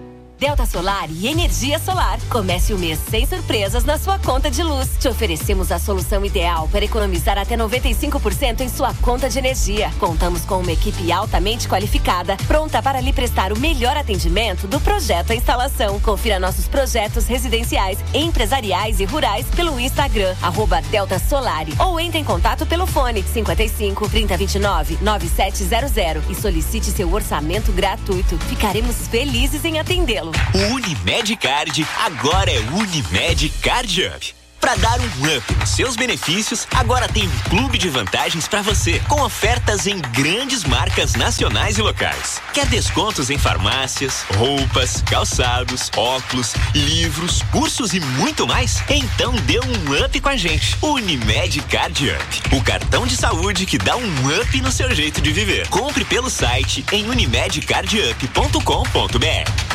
[0.42, 2.20] Delta Solar e Energia Solar.
[2.28, 4.90] Comece o mês sem surpresas na sua conta de luz.
[5.00, 9.92] Te oferecemos a solução ideal para economizar até 95% em sua conta de energia.
[10.00, 15.30] Contamos com uma equipe altamente qualificada, pronta para lhe prestar o melhor atendimento do projeto
[15.30, 16.00] à instalação.
[16.00, 22.24] Confira nossos projetos residenciais, empresariais e rurais pelo Instagram, arroba Delta Solari, ou entre em
[22.24, 28.40] contato pelo fone 55 3029 9700 e solicite seu orçamento gratuito.
[28.40, 30.31] Ficaremos felizes em atendê-lo.
[30.54, 34.42] O Unimed Card agora é Unimed Card Up.
[34.62, 39.02] Para dar um up nos seus benefícios, agora tem um clube de vantagens para você,
[39.10, 42.40] com ofertas em grandes marcas nacionais e locais.
[42.54, 48.84] Quer descontos em farmácias, roupas, calçados, óculos, livros, cursos e muito mais?
[48.88, 50.78] Então dê um up com a gente.
[50.80, 55.32] Unimed Card Up, o cartão de saúde que dá um up no seu jeito de
[55.32, 55.68] viver.
[55.70, 59.72] Compre pelo site em unimedcardup.com.br.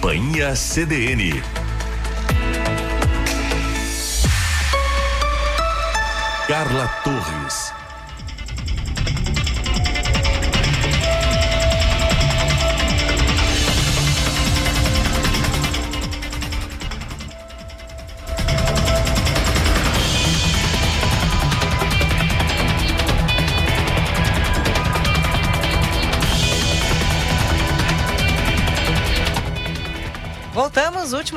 [0.00, 1.42] Companhia CDN.
[6.46, 7.17] Carla Torres.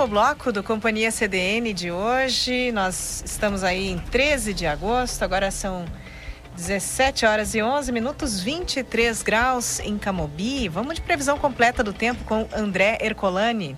[0.02, 2.72] Último bloco do Companhia CDN de hoje.
[2.72, 5.86] Nós estamos aí em 13 de agosto, agora são
[6.56, 10.68] 17 horas e 11 minutos, 23 graus em Camobi.
[10.70, 13.78] Vamos de previsão completa do tempo com André Ercolani.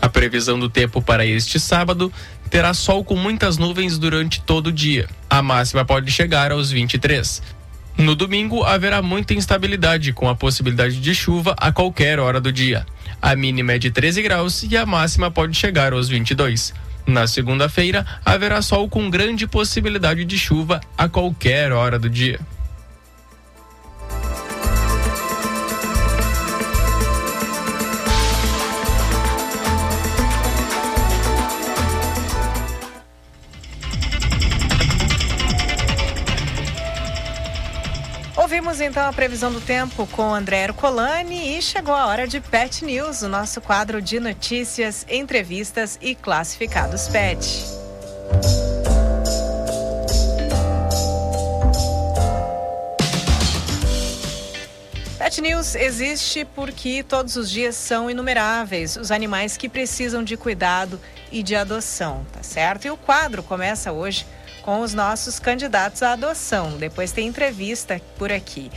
[0.00, 2.12] A previsão do tempo para este sábado
[2.50, 5.08] terá sol com muitas nuvens durante todo o dia.
[5.30, 7.61] A máxima pode chegar aos 23.
[7.96, 12.86] No domingo haverá muita instabilidade, com a possibilidade de chuva a qualquer hora do dia.
[13.20, 16.74] A mínima é de 13 graus e a máxima pode chegar aos 22.
[17.06, 22.40] Na segunda-feira, haverá sol com grande possibilidade de chuva a qualquer hora do dia.
[38.52, 42.84] Ouvimos então a previsão do tempo com André Ercolani e chegou a hora de Pet
[42.84, 47.64] News, o nosso quadro de notícias, entrevistas e classificados pet.
[55.16, 61.00] Pet News existe porque todos os dias são inumeráveis os animais que precisam de cuidado
[61.30, 62.84] e de adoção, tá certo?
[62.84, 64.26] E o quadro começa hoje
[64.62, 66.78] com os nossos candidatos à adoção.
[66.78, 68.70] Depois tem entrevista por aqui.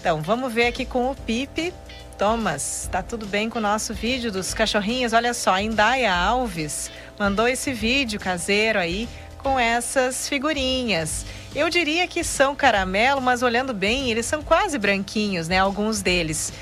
[0.00, 1.74] Então, vamos ver aqui com o Pipe.
[2.18, 5.12] Thomas, tá tudo bem com o nosso vídeo dos cachorrinhos?
[5.12, 11.26] Olha só, a Indaia Alves mandou esse vídeo caseiro aí com essas figurinhas.
[11.54, 15.58] Eu diria que são caramelo, mas olhando bem, eles são quase branquinhos, né?
[15.58, 16.52] Alguns deles.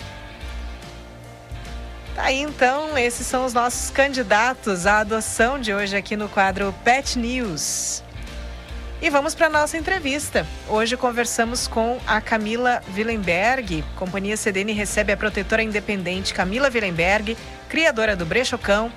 [2.21, 6.71] Tá aí então, esses são os nossos candidatos à adoção de hoje aqui no quadro
[6.85, 8.03] Pet News.
[9.01, 10.47] E vamos para nossa entrevista.
[10.69, 13.83] Hoje conversamos com a Camila Willenberg.
[13.97, 17.39] Companhia CDN recebe a protetora independente Camila Willenberg,
[17.71, 18.93] criadora do Brechocão,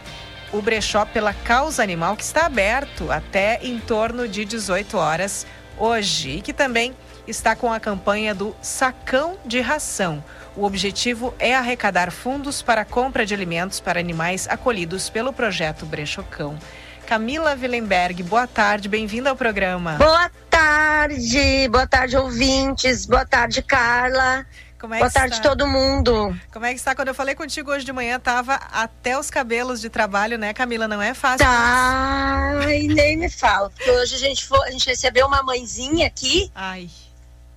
[0.52, 5.48] o brechó pela causa animal, que está aberto até em torno de 18 horas
[5.78, 6.94] hoje e que também
[7.26, 10.22] está com a campanha do Sacão de Ração
[10.56, 15.86] o objetivo é arrecadar fundos para a compra de alimentos para animais acolhidos pelo projeto
[15.86, 16.58] Brechocão.
[17.06, 19.94] Camila Willenberg, boa tarde, bem-vinda ao programa.
[19.98, 24.46] Boa tarde, boa tarde, ouvintes, boa tarde, Carla.
[24.80, 25.50] Como é boa tarde, está?
[25.50, 26.38] todo mundo.
[26.52, 26.94] Como é que está?
[26.94, 30.88] Quando eu falei contigo hoje de manhã, tava até os cabelos de trabalho, né, Camila?
[30.90, 31.46] Não é fácil.
[31.46, 32.86] Tá, mas...
[32.88, 33.70] nem me fala.
[33.70, 36.52] Porque hoje a gente, foi, a gente recebeu uma mãezinha aqui.
[36.54, 36.90] Ai.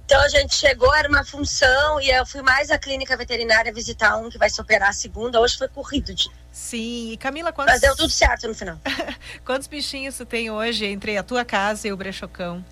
[0.07, 4.17] Então a gente chegou, era uma função, e eu fui mais à clínica veterinária visitar
[4.17, 5.41] um que vai se operar a segunda.
[5.41, 6.31] Hoje foi corrido de.
[6.53, 7.73] Sim, e Camila, quantos.
[7.73, 8.79] Mas deu tudo certo no final.
[9.45, 12.65] quantos bichinhos tu tem hoje entre a tua casa e o brechocão?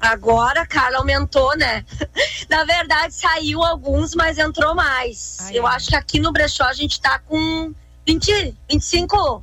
[0.00, 1.84] Agora, cara, aumentou, né?
[2.48, 5.38] Na verdade, saiu alguns, mas entrou mais.
[5.40, 5.74] Ai, eu ai.
[5.74, 7.74] acho que aqui no brechó a gente tá com
[8.06, 9.42] 20, 25,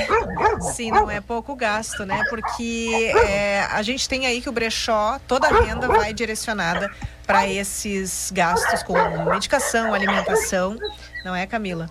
[0.74, 2.24] Sim, não é pouco gasto, né?
[2.30, 6.90] Porque é, a gente tem aí que o brechó, toda a renda vai direcionada
[7.26, 8.94] para esses gastos com
[9.30, 10.78] medicação, alimentação,
[11.24, 11.90] não é, Camila?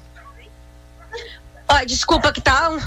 [1.68, 2.68] Ó, desculpa que tá.
[2.70, 2.78] um-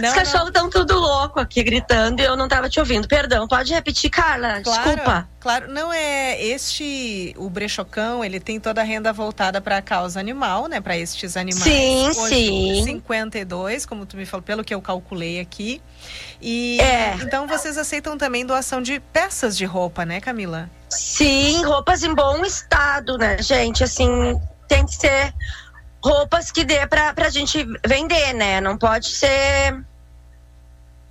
[0.00, 3.06] Não, Os cachorros estão tudo louco aqui gritando e eu não tava te ouvindo.
[3.06, 4.60] Perdão, pode repetir, Carla?
[4.62, 5.28] Desculpa.
[5.38, 10.18] Claro, não é este o brechocão, ele tem toda a renda voltada para a causa
[10.18, 11.62] animal, né, para estes animais.
[11.64, 12.84] Sim, Hoje, sim.
[12.84, 15.82] 52, como tu me falou, pelo que eu calculei aqui.
[16.40, 17.14] E É.
[17.22, 20.70] então vocês aceitam também doação de peças de roupa, né, Camila?
[20.88, 23.82] Sim, roupas em bom estado, né, gente?
[23.84, 25.34] Assim, tem que ser
[26.02, 28.60] roupas que dê pra, pra gente vender, né?
[28.60, 29.84] Não pode ser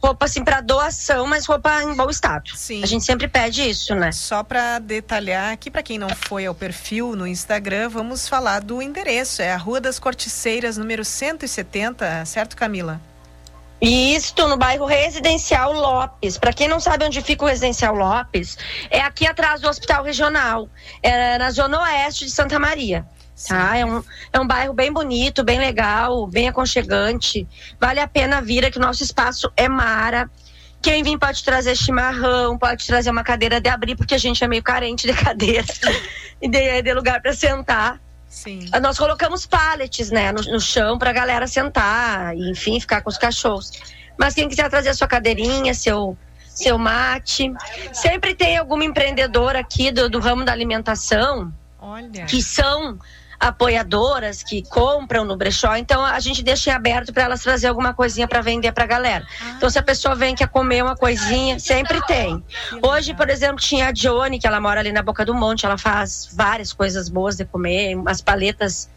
[0.02, 2.50] roupa assim pra doação, mas roupa em bom estado.
[2.56, 2.84] Sim.
[2.84, 4.12] A gente sempre pede isso, né?
[4.12, 8.82] Só para detalhar aqui, para quem não foi ao perfil no Instagram, vamos falar do
[8.82, 9.42] endereço.
[9.42, 13.00] É a Rua das Corticeiras, número 170, certo, Camila?
[13.80, 16.38] Isto no bairro Residencial Lopes.
[16.38, 18.58] Para quem não sabe onde fica o Residencial Lopes,
[18.90, 20.70] é aqui atrás do Hospital Regional,
[21.02, 23.06] é na zona oeste de Santa Maria.
[23.48, 23.78] Tá?
[23.78, 27.48] É, um, é um bairro bem bonito, bem legal, bem aconchegante.
[27.80, 30.30] Vale a pena vir aqui, o nosso espaço é mara.
[30.82, 34.48] Quem vir pode trazer chimarrão, pode trazer uma cadeira de abrir, porque a gente é
[34.48, 35.68] meio carente de cadeira
[36.42, 38.00] e de, de lugar para sentar.
[38.28, 38.68] Sim.
[38.72, 43.10] Ah, Nós colocamos pallets, né, no, no chão pra galera sentar e, enfim, ficar com
[43.10, 43.72] os cachorros.
[44.18, 46.18] Mas quem quiser trazer a sua cadeirinha, seu,
[46.48, 47.52] seu mate.
[47.94, 52.26] Sempre tem alguma empreendedora aqui do, do ramo da alimentação Olha.
[52.26, 52.98] que são
[53.42, 57.92] apoiadoras que compram no brechó, então a gente deixa em aberto para elas trazer alguma
[57.92, 59.26] coisinha para vender para galera.
[59.58, 62.44] Então se a pessoa vem quer comer uma coisinha, sempre tem.
[62.84, 65.78] Hoje, por exemplo, tinha a Johnny, que ela mora ali na Boca do Monte, ela
[65.78, 68.88] faz várias coisas boas de comer, umas paletas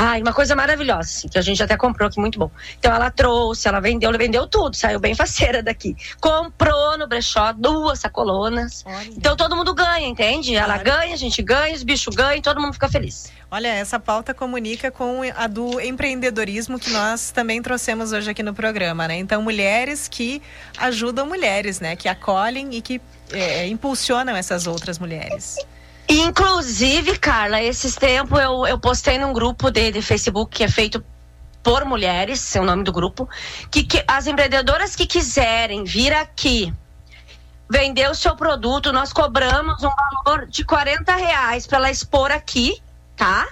[0.00, 2.48] Ai, uma coisa maravilhosa, assim, que a gente até comprou aqui, muito bom.
[2.78, 5.96] Então ela trouxe, ela vendeu, ela vendeu tudo, saiu bem faceira daqui.
[6.20, 8.84] Comprou no brechó duas sacolonas.
[9.16, 10.54] Então todo mundo ganha, entende?
[10.54, 13.32] Ela ganha, a gente ganha, os bichos ganham, todo mundo fica feliz.
[13.50, 18.54] Olha, essa pauta comunica com a do empreendedorismo que nós também trouxemos hoje aqui no
[18.54, 19.16] programa, né?
[19.16, 20.40] Então, mulheres que
[20.78, 21.96] ajudam mulheres, né?
[21.96, 23.00] Que acolhem e que
[23.32, 25.56] é, impulsionam essas outras mulheres.
[26.08, 31.04] Inclusive, Carla, esses tempos eu, eu postei num grupo de, de Facebook que é feito
[31.62, 33.28] por mulheres, é o nome do grupo,
[33.70, 36.72] que, que as empreendedoras que quiserem vir aqui
[37.70, 39.90] vender o seu produto, nós cobramos um
[40.24, 42.80] valor de 40 reais para ela expor aqui,
[43.14, 43.46] tá?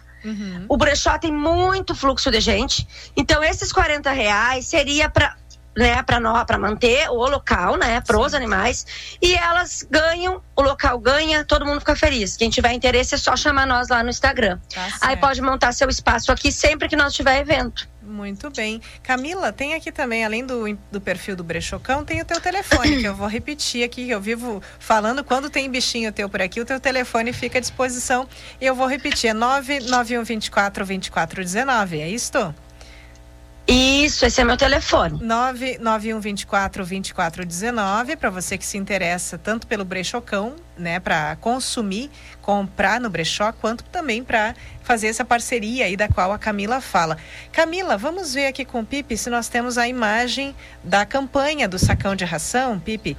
[0.68, 5.36] O brechó tem muito fluxo de gente, então esses 40 reais seria para
[5.76, 8.86] né, para manter o local, né, para os animais,
[9.20, 12.36] e elas ganham, o local ganha, todo mundo fica feliz.
[12.36, 14.58] Quem tiver interesse é só chamar nós lá no Instagram.
[15.00, 17.86] Aí pode montar seu espaço aqui sempre que nós tiver evento.
[18.06, 18.80] Muito bem.
[19.02, 23.04] Camila, tem aqui também, além do, do perfil do Brechocão, tem o teu telefone, que
[23.04, 26.64] eu vou repetir aqui, que eu vivo falando, quando tem bichinho teu por aqui, o
[26.64, 28.28] teu telefone fica à disposição.
[28.60, 32.54] E eu vou repetir, é 99124 2419, é isto?
[33.68, 35.18] Isso, esse é meu telefone.
[35.24, 42.08] 99124 2419 para você que se interessa tanto pelo brechocão, né, para consumir,
[42.40, 44.54] comprar no brechó, quanto também para
[44.84, 47.18] fazer essa parceria aí da qual a Camila fala.
[47.50, 50.54] Camila, vamos ver aqui com o Pipe se nós temos a imagem
[50.84, 53.16] da campanha do sacão de ração, Pipe.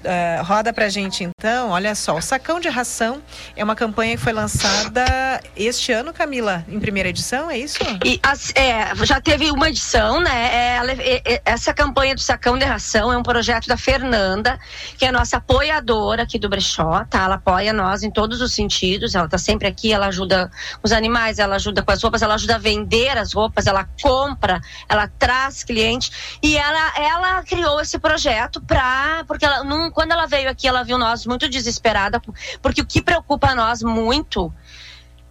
[0.00, 3.22] Uh, roda pra gente então, olha só, o Sacão de Ração
[3.54, 7.78] é uma campanha que foi lançada este ano, Camila, em primeira edição, é isso?
[8.04, 10.30] E as, é, já teve uma edição, né?
[10.52, 14.58] É, é, essa campanha do Sacão de Ração é um projeto da Fernanda,
[14.96, 17.24] que é nossa apoiadora aqui do Brechó, tá?
[17.24, 20.50] Ela apoia nós em todos os sentidos, ela tá sempre aqui, ela ajuda
[20.82, 24.60] os animais, ela ajuda com as roupas, ela ajuda a vender as roupas, ela compra,
[24.88, 30.48] ela traz cliente e ela, ela criou esse projeto pra, porque ela quando ela veio
[30.48, 32.20] aqui, ela viu nós muito desesperada,
[32.62, 34.52] porque o que preocupa nós muito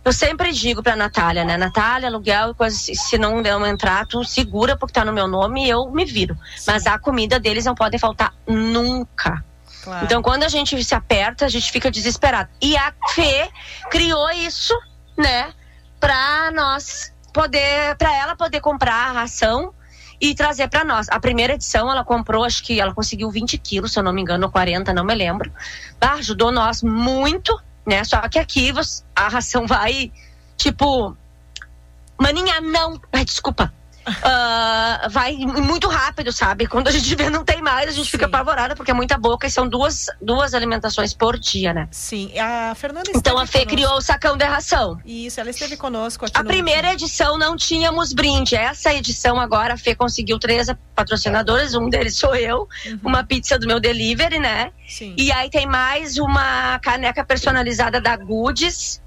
[0.03, 1.57] eu sempre digo pra Natália, né?
[1.57, 5.66] Natália, aluguel, coisas, se não der um entrar, tu segura porque tá no meu nome
[5.66, 6.38] e eu me viro.
[6.55, 6.72] Sim.
[6.72, 9.43] Mas a comida deles não pode faltar nunca.
[9.84, 10.05] Claro.
[10.05, 12.49] Então, quando a gente se aperta, a gente fica desesperado.
[12.62, 13.49] E a Fê
[13.91, 14.74] criou isso,
[15.18, 15.53] né?
[15.99, 19.74] Pra nós poder, pra ela poder comprar a ração
[20.22, 21.07] e trazer para nós.
[21.09, 24.22] A primeira edição ela comprou, acho que ela conseguiu 20 quilos, se eu não me
[24.22, 25.51] engano, ou 40, não me lembro.
[25.99, 28.03] Ah, ajudou nós muito, né?
[28.03, 28.72] Só que aqui
[29.15, 30.11] a ração vai,
[30.57, 31.15] tipo,
[32.20, 32.99] maninha, não.
[33.13, 33.74] Ai, desculpa
[34.10, 36.68] uh, vai muito rápido, sabe?
[36.68, 38.12] Quando a gente vê não tem mais, a gente Sim.
[38.12, 41.88] fica apavorada porque é muita boca e são duas, duas alimentações por dia, né?
[41.91, 43.76] Sim, a Fernanda Então a Fê conosco.
[43.76, 44.99] criou o sacão de ração.
[45.05, 48.55] Isso, ela esteve conosco aqui A primeira edição não tínhamos brinde.
[48.55, 52.99] Essa edição agora a Fê conseguiu três patrocinadores, um deles sou eu, uhum.
[53.03, 54.72] uma pizza do meu delivery, né?
[54.88, 55.16] Sim.
[55.18, 59.01] E aí tem mais uma caneca personalizada da Goods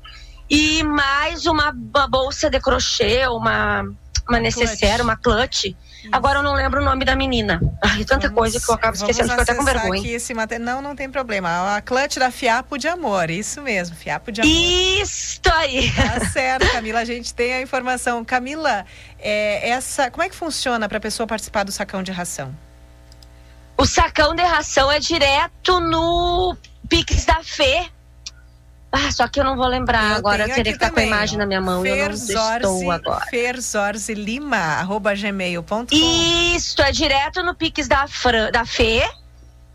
[0.52, 3.86] e mais uma, uma bolsa de crochê, uma
[4.28, 5.74] uma necessaire, uma clutch.
[6.10, 7.60] Agora eu não lembro o nome da menina.
[7.82, 10.16] Ai, tanta vamos, coisa que eu acabo esquecendo, fico até com vergonha.
[10.16, 10.58] Esse mate...
[10.58, 11.76] Não, não tem problema.
[11.76, 14.52] A clutch da Fiapo de Amor, isso mesmo, Fiapo de Amor.
[14.52, 15.90] Isso aí!
[15.92, 18.24] Tá certo, Camila, a gente tem a informação.
[18.24, 18.84] Camila,
[19.18, 22.54] é, essa, como é que funciona para a pessoa participar do sacão de ração?
[23.76, 26.56] O sacão de ração é direto no
[26.88, 27.88] Pix da Fê,
[28.92, 30.42] ah, só que eu não vou lembrar eu agora.
[30.42, 31.80] Eu teria que estar com a imagem na minha mão.
[31.80, 33.24] Ferzorze, eu não estou agora.
[33.26, 35.86] Ferzorze Lima, arroba gmail.com.
[35.90, 39.02] Isso, é direto no Pix da, Fran, da Fê.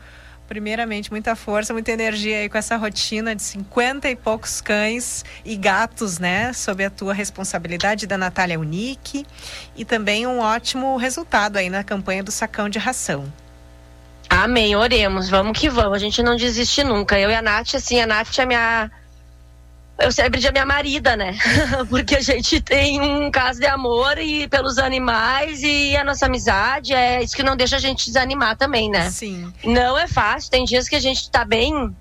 [0.48, 5.54] primeiramente, muita força, muita energia aí com essa rotina de 50 e poucos cães e
[5.54, 6.52] gatos, né?
[6.54, 9.26] Sob a tua responsabilidade da Natália Unique
[9.76, 13.30] e também um ótimo resultado aí na campanha do sacão de ração.
[14.30, 17.18] Amém, oremos, vamos que vamos, a gente não desiste nunca.
[17.18, 18.90] Eu e a Nath, assim, a Nath é minha
[19.98, 21.36] eu sempre de minha marida, né?
[21.90, 26.94] Porque a gente tem um caso de amor e pelos animais e a nossa amizade
[26.94, 29.10] é isso que não deixa a gente desanimar também, né?
[29.10, 29.52] Sim.
[29.64, 31.94] Não é fácil, tem dias que a gente tá bem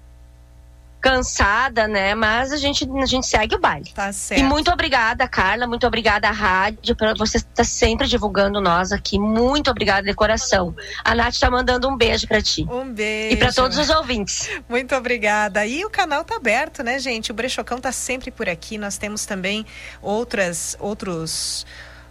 [1.00, 2.16] cansada, né?
[2.16, 3.92] Mas a gente, a gente segue o baile.
[3.94, 4.42] Tá certo.
[4.42, 5.68] E muito obrigada, Carla.
[5.68, 6.96] Muito obrigada à rádio.
[6.96, 9.20] Por você estar tá sempre divulgando nós aqui.
[9.20, 10.76] Muito obrigada de coração.
[11.04, 12.68] A Nath está mandando um beijo para ti.
[12.70, 13.36] Um beijo.
[13.36, 14.50] E para todos os ouvintes.
[14.68, 15.66] Muito obrigada.
[15.66, 17.32] E o canal tá aberto, né, gente?
[17.32, 18.78] O Brechocão tá sempre por aqui.
[18.78, 19.66] Nós temos também
[20.02, 21.66] outras, outros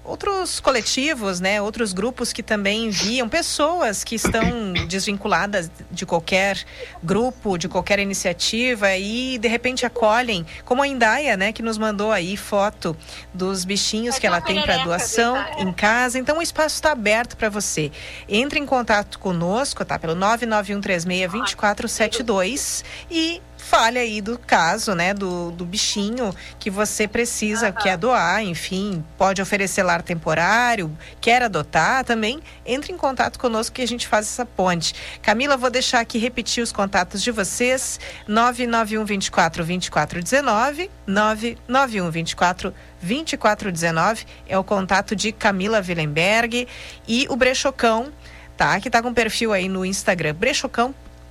[0.06, 6.64] outros coletivos, né, outros grupos que também enviam pessoas que estão desvinculadas de qualquer
[7.02, 12.12] grupo, de qualquer iniciativa e de repente acolhem, como a Indaia, né, que nos mandou
[12.12, 12.96] aí foto
[13.34, 16.18] dos bichinhos que ela tem para doação em casa.
[16.18, 17.90] Então o espaço está aberto para você.
[18.28, 19.98] Entre em contato conosco, tá?
[19.98, 27.96] Pelo 991362472 e fale aí do caso, né, do, do bichinho que você precisa, quer
[27.96, 33.86] doar, enfim, pode oferecer lar temporário, quer adotar também, entre em contato conosco que a
[33.86, 34.94] gente faz essa ponte.
[35.20, 37.98] Camila, vou deixar aqui repetir os contatos de vocês,
[38.28, 46.68] 991 24 24 19, 991 24 2419 é o contato de Camila Willenberg
[47.06, 48.12] e o Brechocão,
[48.56, 48.78] tá?
[48.80, 50.34] Que tá com perfil aí no Instagram,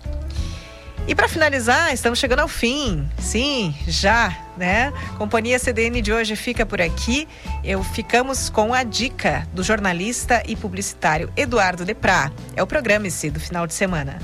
[1.08, 3.10] E para finalizar, estamos chegando ao fim.
[3.18, 4.94] Sim, já, né?
[5.18, 7.28] Companhia CDN de hoje fica por aqui.
[7.64, 12.32] Eu ficamos com a dica do jornalista e publicitário Eduardo Deprá.
[12.56, 14.20] É o programa esse do final de semana.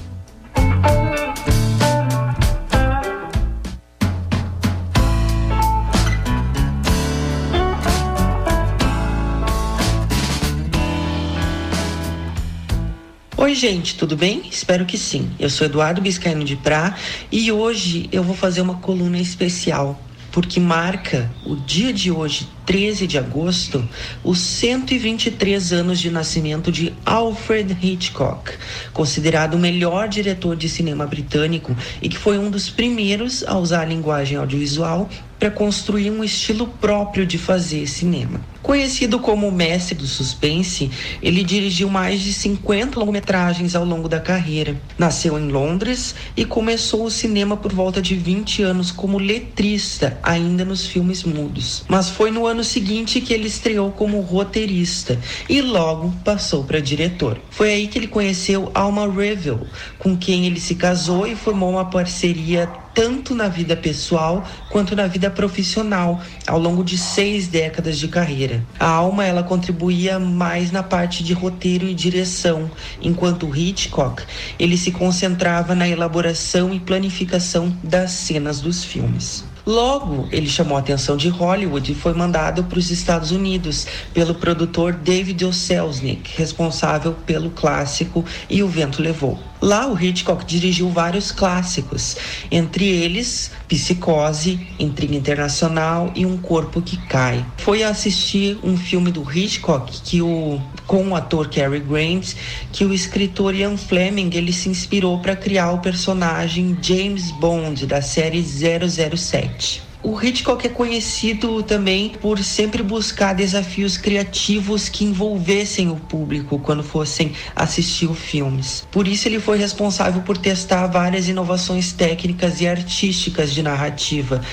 [13.38, 14.44] Oi, gente, tudo bem?
[14.50, 15.30] Espero que sim.
[15.38, 16.96] Eu sou Eduardo Biscaino de Prá
[17.30, 20.00] e hoje eu vou fazer uma coluna especial
[20.32, 23.88] porque marca o dia de hoje, 13 de agosto,
[24.24, 28.52] os 123 anos de nascimento de Alfred Hitchcock,
[28.92, 33.82] considerado o melhor diretor de cinema britânico e que foi um dos primeiros a usar
[33.82, 35.10] a linguagem audiovisual
[35.40, 38.42] para construir um estilo próprio de fazer cinema.
[38.62, 40.90] Conhecido como o mestre do suspense,
[41.22, 44.76] ele dirigiu mais de 50 longometragens ao longo da carreira.
[44.98, 50.66] Nasceu em Londres e começou o cinema por volta de 20 anos como letrista, ainda
[50.66, 51.84] nos filmes mudos.
[51.88, 55.20] Mas foi no ano seguinte que ele estreou como roteirista
[55.50, 57.40] e logo passou para diretor.
[57.50, 59.66] Foi aí que ele conheceu Alma Revel,
[60.00, 65.06] com quem ele se casou e formou uma parceria tanto na vida pessoal quanto na
[65.06, 68.66] vida profissional ao longo de seis décadas de carreira.
[68.80, 72.72] A Alma ela contribuía mais na parte de roteiro e direção,
[73.02, 74.24] enquanto Hitchcock
[74.58, 79.44] ele se concentrava na elaboração e planificação das cenas dos filmes.
[79.66, 84.36] Logo, ele chamou a atenção de Hollywood e foi mandado para os Estados Unidos pelo
[84.36, 85.52] produtor David O.
[85.52, 89.40] Selznick, responsável pelo clássico E o Vento Levou.
[89.66, 92.16] Lá, o Hitchcock dirigiu vários clássicos,
[92.52, 97.44] entre eles Psicose, Intriga Internacional e Um Corpo que Cai.
[97.58, 102.36] Foi assistir um filme do Hitchcock que o com o ator Cary Grant
[102.72, 108.04] que o escritor Ian Fleming ele se inspirou para criar o personagem James Bond da
[108.04, 109.82] série 007.
[110.08, 116.84] O Hitchcock é conhecido também por sempre buscar desafios criativos que envolvessem o público quando
[116.84, 118.86] fossem assistir filmes.
[118.92, 124.44] Por isso ele foi responsável por testar várias inovações técnicas e artísticas de narrativa,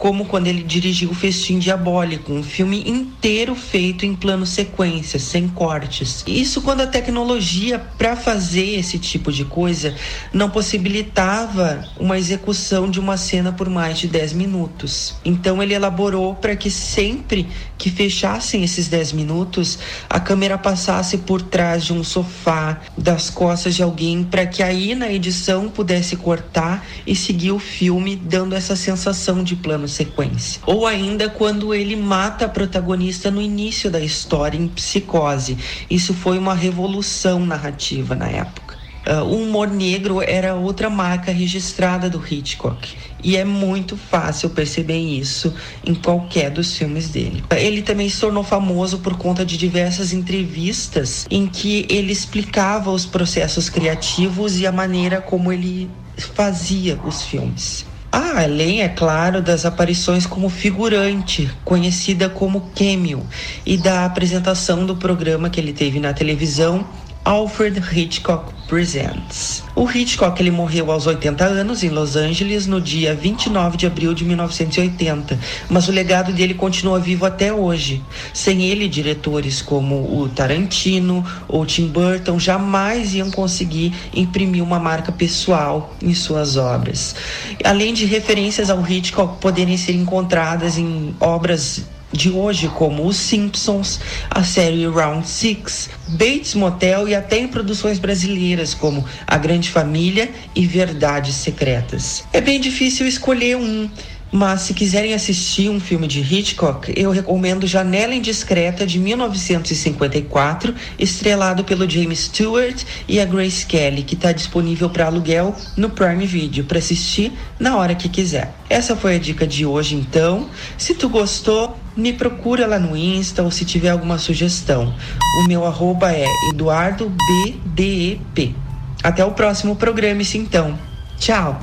[0.00, 5.46] como quando ele dirigiu o Festim Diabólico, um filme inteiro feito em plano sequência, sem
[5.46, 6.24] cortes.
[6.26, 9.94] Isso quando a tecnologia para fazer esse tipo de coisa
[10.32, 15.16] não possibilitava uma execução de uma cena por mais de 10 minutos.
[15.22, 17.46] Então ele elaborou para que sempre
[17.76, 19.78] que fechassem esses 10 minutos,
[20.08, 24.94] a câmera passasse por trás de um sofá, das costas de alguém, para que aí
[24.94, 30.62] na edição pudesse cortar e seguir o filme, dando essa sensação de plano sequência.
[30.66, 35.58] Ou ainda quando ele mata a protagonista no início da história, em psicose.
[35.90, 38.70] Isso foi uma revolução narrativa na época.
[39.06, 42.96] Uh, o humor negro era outra marca registrada do Hitchcock.
[43.22, 45.54] E é muito fácil perceber isso
[45.84, 47.42] em qualquer dos filmes dele.
[47.50, 53.06] Ele também se tornou famoso por conta de diversas entrevistas em que ele explicava os
[53.06, 55.90] processos criativos e a maneira como ele
[56.34, 57.86] fazia os filmes.
[58.12, 63.24] Ah, além, é claro, das aparições como figurante, conhecida como cameo,
[63.64, 66.84] e da apresentação do programa que ele teve na televisão,
[67.24, 69.62] Alfred Hitchcock Presents.
[69.74, 74.14] O Hitchcock ele morreu aos 80 anos em Los Angeles no dia 29 de abril
[74.14, 75.38] de 1980,
[75.68, 78.02] mas o legado dele continua vivo até hoje.
[78.32, 85.12] Sem ele, diretores como o Tarantino ou Tim Burton jamais iam conseguir imprimir uma marca
[85.12, 87.14] pessoal em suas obras.
[87.62, 94.00] Além de referências ao Hitchcock poderem ser encontradas em obras de hoje, como Os Simpsons,
[94.28, 100.30] a série Round Six, Bates Motel e até em produções brasileiras como A Grande Família
[100.54, 102.24] e Verdades Secretas.
[102.32, 103.88] É bem difícil escolher um.
[104.32, 111.64] Mas se quiserem assistir um filme de Hitchcock, eu recomendo Janela Indiscreta de 1954, estrelado
[111.64, 116.62] pelo James Stewart e a Grace Kelly, que está disponível para aluguel no Prime Video
[116.64, 118.54] para assistir na hora que quiser.
[118.68, 120.48] Essa foi a dica de hoje, então.
[120.78, 124.94] Se tu gostou, me procura lá no Insta ou se tiver alguma sugestão.
[125.42, 128.54] O meu arroba é EduardoBDEP.
[129.02, 130.78] Até o próximo programa, então.
[131.18, 131.60] Tchau!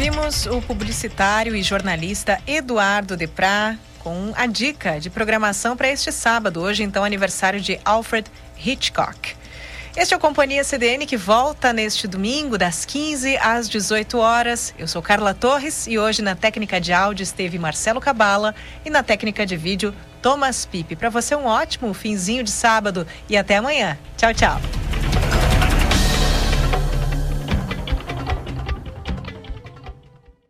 [0.00, 6.62] Ouvimos o publicitário e jornalista Eduardo Deprá com a dica de programação para este sábado,
[6.62, 8.26] hoje então aniversário de Alfred
[8.64, 9.36] Hitchcock.
[9.94, 14.72] Este é o Companhia CDN que volta neste domingo, das 15 às 18 horas.
[14.78, 19.02] Eu sou Carla Torres e hoje na técnica de áudio esteve Marcelo Cabala e na
[19.02, 20.96] técnica de vídeo Thomas Pipe.
[20.96, 23.98] Para você um ótimo finzinho de sábado e até amanhã.
[24.16, 24.58] Tchau, tchau.